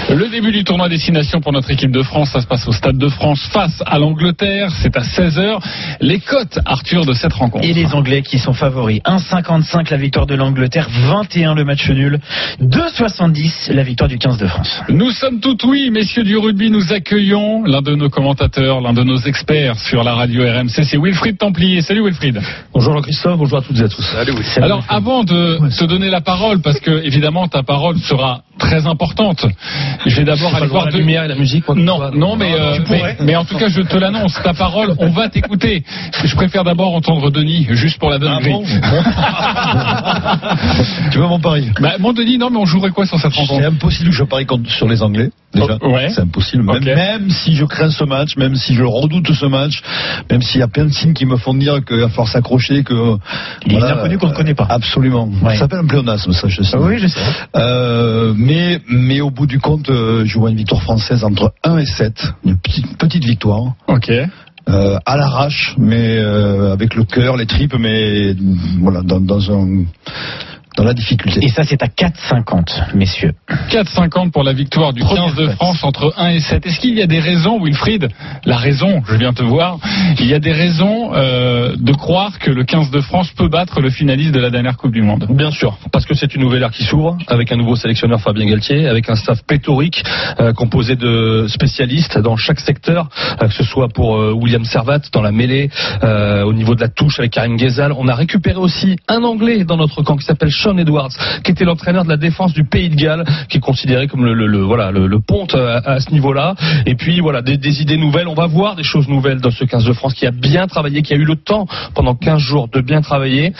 [0.09, 2.97] Le début du tournoi destination pour notre équipe de France, ça se passe au Stade
[2.99, 4.70] de France face à l'Angleterre.
[4.84, 5.59] C'est à 16h.
[5.99, 7.65] Les cotes, Arthur, de cette rencontre.
[7.65, 9.01] Et les Anglais qui sont favoris.
[9.03, 12.20] 1,55 la victoire de l'Angleterre, 21 le match nul,
[12.61, 14.82] 2,70 la victoire du 15 de France.
[14.88, 16.70] Nous sommes tout oui, messieurs du rugby.
[16.70, 20.84] Nous accueillons l'un de nos commentateurs, l'un de nos experts sur la radio RMC.
[20.84, 21.82] C'est Wilfried Templier.
[21.82, 22.39] Salut Wilfried.
[22.76, 24.03] Bonjour Jean-Christophe, bonjour à toutes et à tous.
[24.03, 28.86] Salut Alors, avant de te donner la parole, parce que évidemment ta parole sera très
[28.88, 29.45] importante,
[30.05, 31.66] je vais d'abord aller voir la de- lumière et la musique.
[31.66, 32.78] quoi Non, non, mais, euh,
[33.22, 34.34] mais, en tout cas, je te l'annonce.
[34.43, 35.84] Ta parole, on va t'écouter.
[36.24, 38.53] Je préfère d'abord entendre Denis, juste pour la bonne Ah grille.
[38.53, 38.64] bon
[41.12, 41.70] Tu veux mon pari?
[41.80, 43.66] Bah, mon Denis, non, mais on jouerait quoi sur cette C'est rencontre?
[43.66, 45.30] impossible que je parie contre- sur les Anglais,
[45.62, 45.78] déjà.
[45.82, 46.10] Oh, ouais.
[46.10, 46.64] C'est impossible.
[46.64, 49.82] Même, si je crains ce match, même si je redoute ce match,
[50.30, 52.84] même s'il y a plein de signes qui me font dire qu'il va falloir s'accrocher,
[52.84, 53.18] que.
[53.66, 54.68] Il a une inconnue qu'on ne connaît pas.
[54.70, 55.30] Absolument.
[55.43, 55.53] Ouais.
[55.53, 56.78] Ça s'appelle un pléonasme, ça, je sais.
[56.78, 57.20] Oui, je sais.
[57.55, 61.78] Euh, mais, mais au bout du compte, euh, je vois une victoire française entre 1
[61.78, 62.34] et 7.
[62.45, 63.74] Une petite, petite victoire.
[63.88, 64.12] Ok.
[64.70, 68.36] Euh, à l'arrache, mais euh, avec le cœur, les tripes, mais
[68.82, 69.86] voilà, dans, dans un
[70.78, 71.40] dans la difficulté.
[71.44, 73.34] Et ça, c'est à 4,50, messieurs.
[73.72, 76.66] 4,50 pour la victoire du 15 de France entre 1 et 7.
[76.66, 78.10] Est-ce qu'il y a des raisons, Wilfried?
[78.46, 79.80] La raison, je viens te voir.
[80.20, 83.82] Il y a des raisons euh, de croire que le 15 de France peut battre
[83.82, 85.28] le finaliste de la dernière Coupe du Monde.
[85.30, 88.46] Bien sûr, parce que c'est une nouvelle ère qui s'ouvre, avec un nouveau sélectionneur Fabien
[88.46, 90.04] Galtier, avec un staff pléthorique
[90.40, 93.10] euh, composé de spécialistes dans chaque secteur,
[93.42, 95.70] euh, que ce soit pour euh, William Servat dans la mêlée,
[96.04, 97.92] euh, au niveau de la touche avec Karim Ghezal.
[97.92, 101.11] On a récupéré aussi un Anglais dans notre camp qui s'appelle Sean Edwards,
[101.45, 104.34] qui était l'entraîneur de la défense du Pays de Galles, qui est considéré comme le,
[104.34, 106.55] le- voilà le, ponte à, ce niveau-là.
[106.86, 108.28] Et puis voilà des, idées nouvelles.
[108.28, 111.01] On va voir des choses nouvelles dans ce 15 de France qui a bien travaillé,
[111.03, 113.53] qui a eu le temps pendant 15 jours de bien travailler.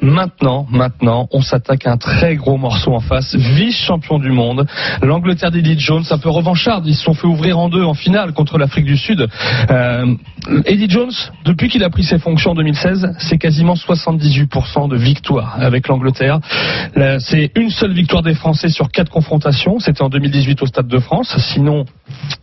[0.00, 4.66] Maintenant, maintenant, on s'attaque à un très gros morceau en face, vice-champion du monde.
[5.02, 6.86] L'Angleterre d'Eddie Jones, un peu revancharde.
[6.86, 9.26] Ils se sont fait ouvrir en deux en finale contre l'Afrique du Sud.
[9.70, 10.14] Euh,
[10.66, 11.12] Eddie Jones,
[11.44, 16.38] depuis qu'il a pris ses fonctions en 2016, c'est quasiment 78% de victoire avec l'Angleterre.
[17.18, 19.78] C'est une seule victoire des Français sur quatre confrontations.
[19.78, 21.34] C'était en 2018 au Stade de France.
[21.52, 21.84] Sinon,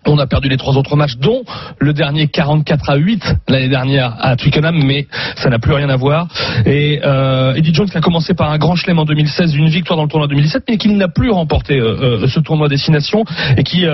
[0.06, 1.44] on a perdu les trois autres matchs, dont
[1.80, 5.96] le dernier 44 à 8 l'année dernière à Twickenham, mais ça n'a plus rien à
[5.96, 6.28] voir.
[6.66, 9.98] Et euh, Eddie Jones qui a commencé par un grand chelem en 2016, une victoire
[9.98, 13.24] dans le tournoi 2017, mais qui n'a plus remporté euh, euh, ce tournoi destination
[13.58, 13.86] et qui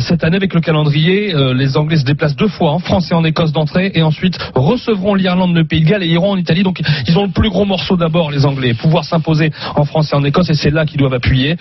[0.00, 3.24] cette année avec le calendrier, les Anglais se déplacent deux fois en France et en
[3.24, 6.62] Écosse d'entrée et ensuite recevront l'Irlande, le Pays de Galles et iront en Italie.
[6.62, 9.27] Donc ils ont le plus gros morceau d'abord les Anglais, pouvoir s'imposer
[9.76, 11.56] en France et en Écosse et c'est là qu'ils doivent appuyer.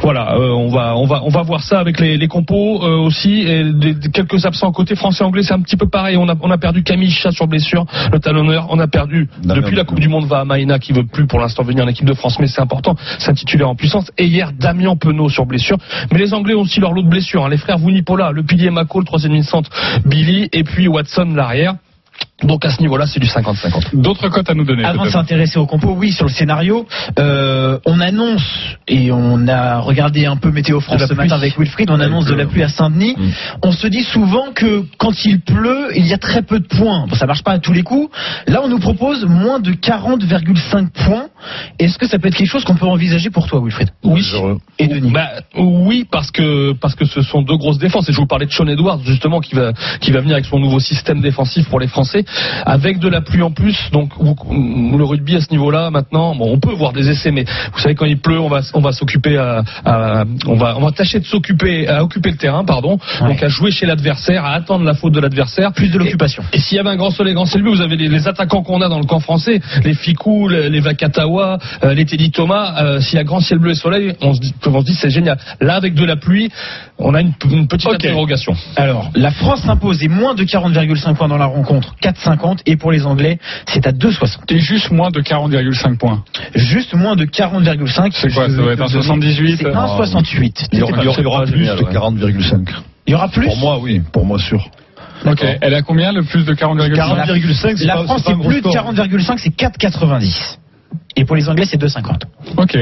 [0.00, 2.96] Voilà, euh, on va on va on va voir ça avec les, les compos euh,
[2.96, 3.64] aussi et
[4.12, 6.16] quelques absents côté français anglais, c'est un petit peu pareil.
[6.16, 8.66] On a on a perdu Camille Chat sur blessure, le talonneur.
[8.70, 11.40] On a perdu depuis la Coupe du Monde va à Maïna qui veut plus pour
[11.40, 14.10] l'instant venir en équipe de France, mais c'est important, c'est un titulaire en puissance.
[14.18, 15.76] Et hier Damien Penaud sur blessure.
[16.12, 17.44] Mais les Anglais ont aussi leur lot de blessures.
[17.44, 17.48] hein.
[17.48, 19.70] Les frères Vunipola, le pilier Mako, le troisième centre
[20.06, 21.74] Billy et puis Watson l'arrière.
[22.42, 24.00] Donc à ce niveau-là, c'est du 50-50.
[24.00, 26.86] D'autres cotes à nous donner Avant de s'intéresser au compo, oui, sur le scénario,
[27.18, 28.42] euh, on annonce,
[28.88, 32.34] et on a regardé un peu Météo France ce matin avec Wilfried, on annonce de
[32.34, 33.16] la pluie à Saint-Denis.
[33.62, 37.06] On se dit souvent que quand il pleut, il y a très peu de points.
[37.08, 38.10] Bon, ça marche pas à tous les coups.
[38.46, 41.26] Là, on nous propose moins de 40,5 points.
[41.78, 43.90] Est-ce que ça peut être quelque chose qu'on peut envisager pour toi, Wilfried?
[44.04, 44.24] Oui.
[44.78, 45.10] Et Denis?
[45.10, 48.08] Bah, oui, parce que parce que ce sont deux grosses défenses.
[48.08, 50.58] Et je vous parlais de Sean Edwards justement qui va qui va venir avec son
[50.58, 52.24] nouveau système défensif pour les Français,
[52.66, 53.76] avec de la pluie en plus.
[53.92, 57.78] Donc le rugby à ce niveau-là maintenant, bon, on peut voir des essais, mais vous
[57.80, 60.90] savez quand il pleut, on va on va s'occuper à, à- on va on va
[60.92, 62.98] tâcher de s'occuper à occuper le terrain, pardon.
[63.20, 65.72] Donc à jouer chez l'adversaire, à attendre la faute de l'adversaire.
[65.72, 66.42] Plus de l'occupation.
[66.52, 68.62] Et, s'il y avait un grand soleil, grand ciel bleu, vous avez les, les attaquants
[68.62, 72.74] qu'on a dans le camp français, les Ficou, les, les Vakatawa, euh, les Teddy Thomas.
[72.82, 74.94] euh, s'il y a grand ciel bleu et soleil, on se dit, on se dit
[74.94, 75.38] c'est génial.
[75.60, 76.50] Là, avec de la pluie,
[76.98, 78.54] on a une, une petite interrogation.
[78.76, 81.94] Alors, la France s'impose et moins de 40,5 points dans la rencontre,
[82.24, 82.58] 4,50.
[82.66, 84.52] Et pour les Anglais, c'est à 2,60.
[84.52, 86.22] Et juste moins de 40,5 points.
[86.54, 88.10] Juste moins de 40,5.
[88.14, 90.66] C'est quoi, ça doit être un te donner- 78, C'est euh, 1,68.
[90.72, 92.68] Il y aura, il y aura- il y aura plus de 40,5.
[93.06, 94.00] Il y aura plus Pour moi, oui.
[94.12, 94.68] Pour moi, sûr.
[95.26, 95.44] Ok.
[95.60, 98.70] Elle a combien le plus de 40,5 40,5, c'est La pas- France, c'est plus de
[98.70, 98.72] score.
[98.72, 100.58] 40,5, c'est 4,90.
[101.16, 102.22] Et pour les Anglais, c'est 2,50.
[102.56, 102.78] Ok.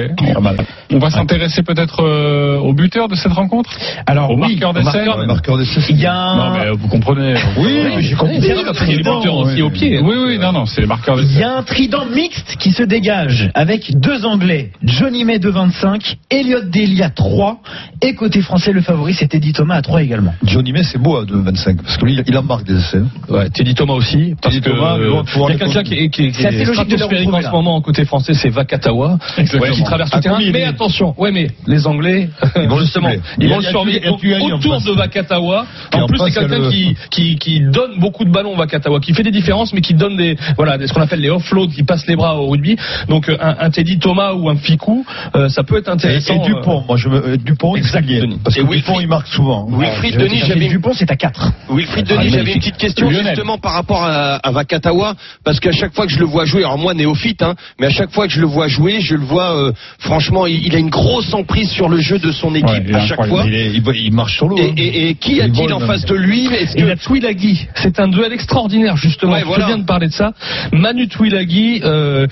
[0.93, 3.71] On va s'intéresser peut-être euh, au buteur de cette rencontre
[4.07, 5.81] Alors, Au oui, marqueur d'essai marqueur- Marqueur d'essai.
[5.91, 6.37] Il y a un.
[6.37, 7.35] Non, mais vous comprenez.
[7.59, 8.37] Oui, mais j'ai compris.
[8.41, 8.55] Qu'il y a
[8.87, 9.99] les buteurs aussi au pied.
[10.01, 11.43] Oui, oui, non, non, c'est les marqueurs Il y d'essai.
[11.45, 16.61] a un trident mixte qui se dégage avec deux Anglais, Johnny May de 25, Elliot
[16.63, 17.61] Daly à 3
[18.03, 20.35] et côté français le favori c'est Teddy Thomas à 3 également.
[20.45, 21.77] Johnny May, c'est beau à 2,25.
[21.83, 23.01] Parce que lui, il en marque des essais.
[23.29, 26.09] Ouais, Teddy Thomas aussi, parce Teddy que Thomas, euh, il y a quelqu'un qui, est-
[26.11, 29.75] qui, est- qui C'est assez est stratosphérique en ce moment côté français, c'est Vakatawa, Exactement.
[29.75, 30.39] qui traverse le terrain.
[30.53, 34.09] Mais attention, ouais, mais les Anglais, Ils vont justement, ils vont le surveiller.
[34.09, 38.57] autour de Vakatawa, en plus c'est quelqu'un le- qui, qui, qui donne beaucoup de ballons
[38.57, 41.69] Vakatawa, qui fait des différences, mais qui donne des voilà, ce qu'on appelle les offloads,
[41.69, 42.77] qui passe les bras au rugby.
[43.09, 45.05] Donc euh, un, un Teddy Thomas ou un Ficou,
[45.37, 46.35] euh, ça peut être intéressant.
[46.35, 48.21] et Dupont, moi, je me, euh, Dupont, il Exact, est lié.
[48.21, 48.41] Denis.
[48.43, 49.67] Parce que Dupont, il marque souvent.
[49.71, 51.53] Wilfried Denis, j'avais Dupont c'est à 4.
[51.71, 52.55] Wilfried Ah, Denis, j'avais magnifique.
[52.55, 55.15] une petite question justement par rapport à, à Vakatawa,
[55.45, 57.91] parce qu'à chaque fois que je le vois jouer, alors moi néophyte, hein, mais à
[57.91, 60.79] chaque fois que je le vois jouer, je le vois, euh, franchement, il, il a
[60.79, 63.45] une grosse emprise sur le jeu de son équipe Ouais, il à chaque fois.
[63.47, 64.57] Il, est- il, il marche sur l'eau.
[64.59, 64.73] Et, hein.
[64.77, 65.89] et- et qui Il a-t-il en même.
[65.89, 66.49] face de lui?
[66.77, 69.33] Que la Twilaghi, c'est un duel extraordinaire justement.
[69.33, 69.67] Ouais, Je voilà.
[69.67, 70.33] viens de parler de ça.
[70.73, 72.27] Manu Twilaghi, euh,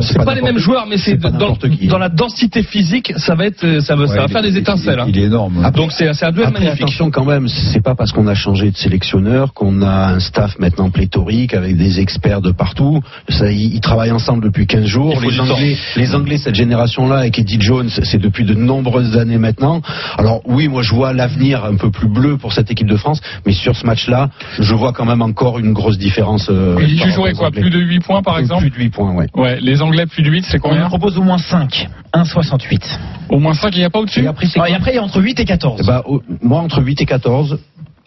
[0.00, 0.62] c'est pas pas, les mêmes qui.
[0.62, 4.32] joueurs, mais c'est dans, la densité physique, ça va être, ça va, ça va il
[4.32, 4.98] faire des il- étincelles.
[5.00, 5.06] hein.
[5.08, 5.70] Il est énorme.
[5.74, 6.82] Donc c'est un duel Après, magnifique.
[6.82, 10.58] attention quand même, c'est pas parce qu'on a changé de sélectionneur qu'on a un staff
[10.58, 13.00] maintenant pléthorique avec des experts de partout.
[13.28, 15.11] Ça, ils travaillent ensemble depuis 15 jours.
[15.20, 19.80] Les Anglais, les Anglais, cette génération-là, avec Eddie Jones, c'est depuis de nombreuses années maintenant.
[20.18, 23.20] Alors oui, moi je vois l'avenir un peu plus bleu pour cette équipe de France,
[23.46, 26.48] mais sur ce match-là, je vois quand même encore une grosse différence.
[26.50, 27.50] euh, Et tu jouerais quoi.
[27.50, 29.26] Plus de 8 points par exemple Plus de 8 points, ouais.
[29.34, 32.98] Ouais, les Anglais plus de 8, c'est On combien propose au moins 5, 1,68.
[33.28, 34.98] Au moins 5, il n'y a pas au-dessus Et après, Ah, et après il y
[34.98, 35.80] a entre 8 et 14.
[35.82, 37.58] Eh ben, au- moi, entre 8 et 14,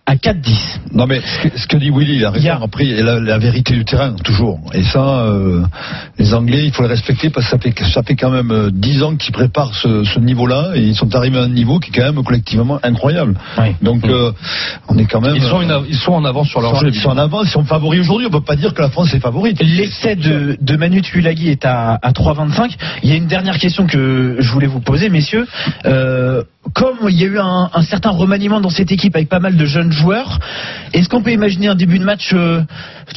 [0.08, 0.80] à 4-10.
[0.94, 2.44] Non mais ce que, ce que dit Willy, il a raison.
[2.62, 4.60] Après, il y a la, la vérité du terrain toujours.
[4.74, 5.64] Et ça, euh,
[6.20, 8.70] les Anglais, il faut les respecter parce que ça fait, ça fait quand même euh,
[8.72, 11.90] 10 ans qu'ils préparent ce, ce niveau-là et ils sont arrivés à un niveau qui
[11.90, 13.34] est quand même collectivement incroyable.
[13.82, 14.32] Donc euh,
[14.88, 15.36] on est quand même.
[15.36, 16.92] Ils sont, une ils sont en avance sur leur ils sont- jeu.
[16.94, 18.28] Ils sont en avance, ils sont favoris aujourd'hui.
[18.28, 19.60] On peut pas dire que la France est favorite.
[19.62, 22.76] L'essai de, de Manu Tuilagi est à, à 3,25.
[23.04, 25.48] Il y a une dernière question que je voulais vous poser, messieurs.
[25.86, 26.44] Euh,
[26.74, 29.56] comme il y a eu un, un certain remaniement dans cette équipe avec pas mal
[29.56, 30.40] de jeunes joueurs,
[30.94, 32.62] est-ce qu'on peut imaginer un début de match euh,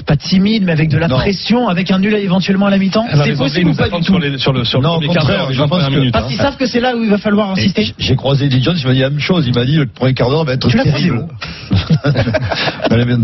[0.06, 1.16] pas timide, mais avec de la Non.
[1.16, 3.04] pression, avec un nul éventuellement à la mi-temps?
[3.08, 4.98] Ah C'est Anglais possible ou nous pas du tout sur, les- sur le, sur Non,
[5.00, 6.12] quart contraire, d'heure, les je 20 pense premières que- minutes.
[6.12, 6.28] Parce hein.
[6.28, 7.92] qu'ils savent que c'est là où il va falloir insister.
[7.98, 9.46] J'ai croisé Eddie Jones, il m'a dit la même chose.
[9.46, 11.26] Il m'a dit le premier quart d'heure va être Tu l'as croisé terrible.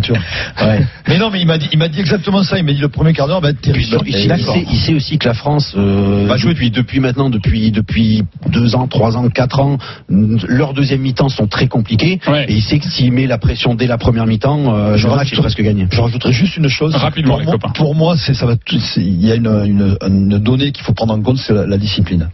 [0.03, 0.15] Sûr.
[1.09, 2.59] Mais non, mais il m'a dit, il m'a dit exactement ça.
[2.59, 3.85] Il m'a dit le premier quart d'heure va être terrible.
[4.07, 6.53] Il, sait, il sait aussi que la France euh, Va jouer.
[6.55, 9.79] depuis, depuis maintenant, depuis depuis deux ans, trois ans, quatre ans,
[10.09, 12.21] leurs deuxième mi-temps sont très compliqués.
[12.27, 12.47] Ouais.
[12.49, 15.15] Et il sait que s'il met la pression dès la première mi-temps, euh, Je le
[15.15, 15.87] match est rajoute- presque gagné.
[15.91, 16.95] Je rajouterai juste une chose.
[16.97, 17.73] Rapidement, pour les moi, copains.
[17.75, 18.55] Pour moi, c'est ça va.
[18.97, 21.77] Il y a une, une, une donnée qu'il faut prendre en compte, c'est la, la
[21.79, 22.29] discipline.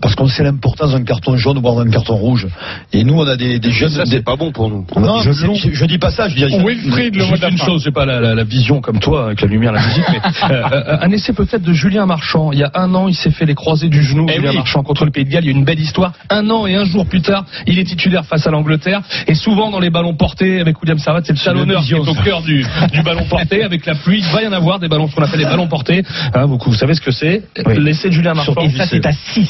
[0.00, 2.46] Parce qu'on sait l'importance d'un carton jaune voire d'un carton rouge.
[2.92, 3.88] Et nous, on a des, des jeunes.
[3.88, 4.84] Ça, des- c'est pas bon pour nous.
[4.96, 6.28] Non, Je- je, dis pas ça.
[6.28, 6.44] Je dis.
[6.58, 8.98] Wilfried, le mot de Juste la une chose, j'ai pas la, la- la vision comme
[8.98, 12.52] toi avec la lumière, la musique, mais euh, euh, un essai peut-être de Julien Marchand.
[12.52, 14.26] Il y a un an, il s'est fait les croisés du genou.
[14.28, 14.56] Eh Julien oui.
[14.56, 15.44] Marchand contre le Pays de Galles.
[15.44, 16.12] Il y a une belle histoire.
[16.28, 19.00] Un an et un jour plus tard, il est titulaire face à l'Angleterre.
[19.26, 22.14] Et souvent dans les ballons portés avec William Servat, c'est le talonneur qui est au
[22.14, 23.62] cœur du, du ballon porté.
[23.62, 25.68] Avec la pluie, il va y en avoir des ballons, ce qu'on appelle les ballons
[25.68, 26.02] portés.
[26.34, 27.42] Hein, vous, vous savez ce que c'est?
[27.76, 28.54] L'essai de Julien Marchand.
[28.62, 29.48] Et ça, c'est à 6.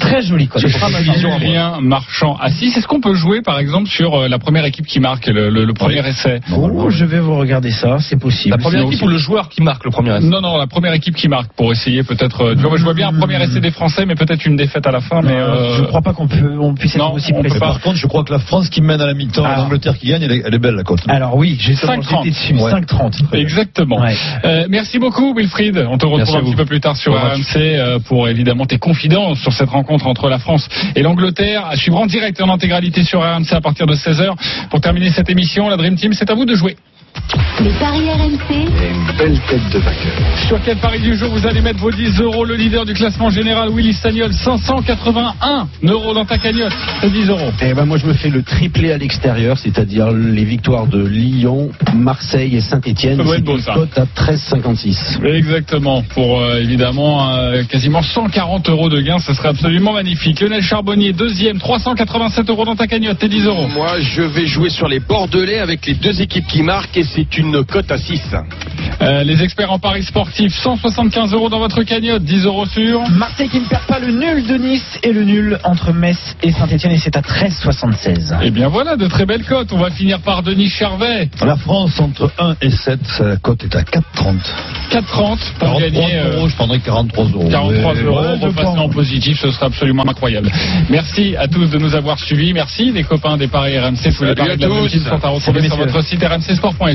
[0.00, 0.60] Très joli, quoi.
[0.60, 1.38] Ce sera ma vision.
[1.38, 2.76] Julien Marchand 6.
[2.76, 5.64] Est-ce qu'on peut jouer, par exemple, sur euh, la première équipe qui marque le, le-
[5.64, 6.40] le premier essai?
[6.52, 8.50] Oh, je vais vous regarder ça, c'est possible.
[8.56, 9.04] La première équipe aussi.
[9.04, 10.26] ou le joueur qui marque le premier essai?
[10.26, 12.40] Non, non, la première équipe qui marque pour essayer peut-être.
[12.42, 14.56] euh, tu vois, moi, je vois bien un premier essai des Français, mais peut-être une
[14.56, 15.20] défaite à la fin.
[15.22, 16.28] Mais euh, Je crois pas qu'on
[16.60, 17.58] on puisse être non, aussi on peut précis.
[17.60, 17.66] pas.
[17.66, 19.56] Par contre, je crois que la France qui mène à la mi-temps, Ah.
[19.58, 21.00] l'Angleterre qui gagne, elle est, elle est belle la cote.
[21.08, 22.02] Alors oui, j'ai 5,30.
[22.24, 22.70] j'étais dessus, Ouais.
[22.72, 23.34] 5,30.
[23.34, 24.00] Exactement.
[24.00, 24.14] Ouais.
[24.44, 25.86] Euh, merci beaucoup, Wilfried.
[25.90, 27.14] On te retrouve un petit peu plus tard sur.
[27.14, 31.66] RMC pour évidemment tes confidences sur cette rencontre entre la France et l'Angleterre.
[31.66, 34.68] À suivre en direct en intégralité sur RMC à partir de 16h.
[34.70, 36.76] Pour terminer cette émission, la Dream Team, c'est à vous de jouer.
[37.62, 40.12] Les paris RMC, une belle tête de vainqueur.
[40.48, 42.44] Sur quel pari du jour vous allez mettre vos 10 euros?
[42.44, 46.72] Le leader du classement général, Willy Sagnol, 581 euros dans ta cagnotte.
[47.00, 47.50] C'est 10 euros.
[47.62, 51.70] Eh ben moi je me fais le triplé à l'extérieur, c'est-à-dire les victoires de Lyon,
[51.94, 53.18] Marseille et Saint-Etienne.
[53.18, 53.74] Ça doit C'est être beau, une ça.
[53.74, 55.24] cote à 13,56.
[55.26, 60.40] Exactement, pour euh, évidemment euh, quasiment 140 euros de gains, ce serait absolument magnifique.
[60.40, 63.68] Lionel Charbonnier, deuxième, 387 euros dans ta cagnotte, t'es 10 euros.
[63.68, 67.38] Moi, je vais jouer sur les Bordelais avec les deux équipes qui marquent et c'est
[67.38, 68.20] une cote à 6.
[69.02, 73.08] Euh, les experts en paris sportifs, 175 euros dans votre cagnotte, 10 euros sur.
[73.10, 76.52] Marseille qui ne perd pas le nul de Nice et le nul entre Metz et
[76.52, 78.36] Saint-Etienne et c'est à 13,76.
[78.42, 79.72] Eh bien voilà, de très belles cotes.
[79.72, 83.74] On va finir par Denis Charvet, La France entre 1 et 7, la cote est
[83.74, 84.02] à 4,30.
[84.90, 85.02] 4,30
[85.58, 86.14] pour 43 gagner.
[86.16, 87.48] euh, euros, je prendrais 43 euros.
[87.50, 90.50] 43 Ouais, euros, repasser en positif, ce serait absolument incroyable.
[90.90, 92.52] Merci à tous de nous avoir suivis.
[92.52, 94.12] Merci les copains des paris RMC.
[94.16, 96.89] Tous les paris à de la sont à retrouver sur votre site rmcsport.fr.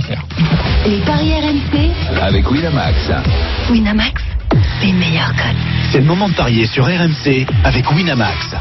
[0.85, 2.97] les paris RMC, Avec Winamax.
[3.71, 4.21] Winamax,
[4.81, 5.55] les meilleurs codes.
[5.91, 8.55] C'est le moment de parier sur RMC avec Winamax.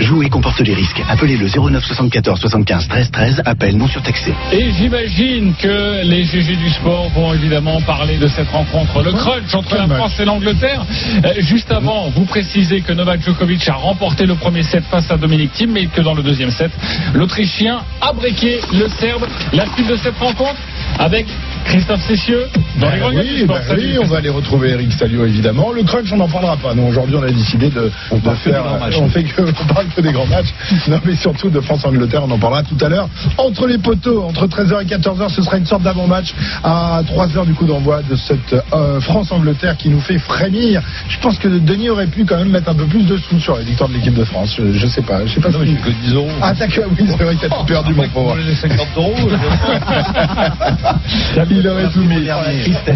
[0.00, 1.02] Jouer comporte les risques.
[1.08, 3.42] Appelez le 09 74 75 13 13.
[3.44, 4.34] Appel non surtaxé.
[4.52, 9.54] Et j'imagine que les GG du sport vont évidemment parler de cette rencontre, le crunch
[9.54, 10.84] entre la France et l'Angleterre.
[11.24, 15.16] Euh, juste avant, vous précisez que Novak Djokovic a remporté le premier set face à
[15.16, 16.70] Dominic Thiem, mais que dans le deuxième set,
[17.14, 19.26] l'Autrichien a breaké le Serbe.
[19.52, 20.60] La suite de cette rencontre
[20.98, 21.26] avec
[21.66, 22.46] Christophe Cessieux
[22.80, 25.72] dans les grands gagnants du oui, ben oui, on va aller retrouver Eric Stalio évidemment.
[25.72, 26.74] Le crunch, on n'en parlera pas.
[26.74, 28.64] Non, aujourd'hui, on a décidé de, de faire.
[29.00, 30.52] On fait que, on parle que des grands matchs.
[30.88, 33.08] Non, mais surtout de France-Angleterre, on en parlera tout à l'heure.
[33.38, 37.54] Entre les poteaux, entre 13h et 14h, ce sera une sorte d'avant-match à 3h du
[37.54, 40.82] coup d'envoi de cette euh, France-Angleterre qui nous fait frémir.
[41.08, 43.56] Je pense que Denis aurait pu quand même mettre un peu plus de sous sur
[43.56, 44.54] la victoire de l'équipe de France.
[44.58, 45.24] Je, je sais pas.
[45.26, 46.28] Je sais pas Non, j'ai que 10 euros.
[46.42, 48.36] Ah, d'accord, oui, c'est vrai que t'as tout perdu, mon pauvre.
[48.36, 49.14] les 50 euros.
[51.56, 52.28] Il aurait tout mis.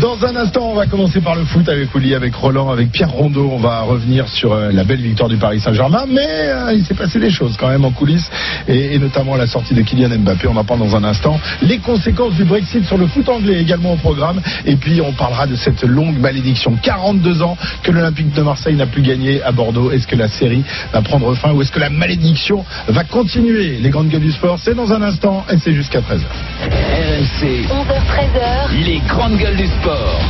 [0.01, 3.11] Dans un instant, on va commencer par le foot avec Ouli, avec Roland, avec Pierre
[3.11, 3.49] Rondeau.
[3.53, 6.95] On va revenir sur euh, la belle victoire du Paris Saint-Germain, mais euh, il s'est
[6.95, 8.31] passé des choses quand même en coulisses,
[8.69, 10.47] et, et, notamment la sortie de Kylian Mbappé.
[10.47, 11.41] On en parle dans un instant.
[11.63, 14.41] Les conséquences du Brexit sur le foot anglais également au programme.
[14.67, 16.77] Et puis, on parlera de cette longue malédiction.
[16.83, 19.91] 42 ans que l'Olympique de Marseille n'a plus gagné à Bordeaux.
[19.91, 23.79] Est-ce que la série va prendre fin ou est-ce que la malédiction va continuer?
[23.79, 26.25] Les grandes gueules du sport, c'est dans un instant et c'est jusqu'à 13h.
[27.69, 28.50] 11h13h
[28.85, 30.21] les grandes gueules du sport.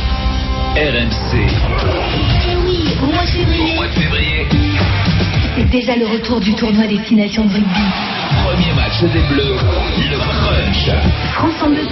[0.75, 1.35] RMC.
[1.35, 1.47] Et
[2.51, 3.73] eh oui, au mois de février.
[3.73, 4.47] Au mois de février.
[5.69, 7.81] Déjà le retour du tournoi Destination de Rugby.
[8.43, 9.57] Premier match des Bleus,
[10.09, 10.89] le Crunch.
[11.33, 11.61] France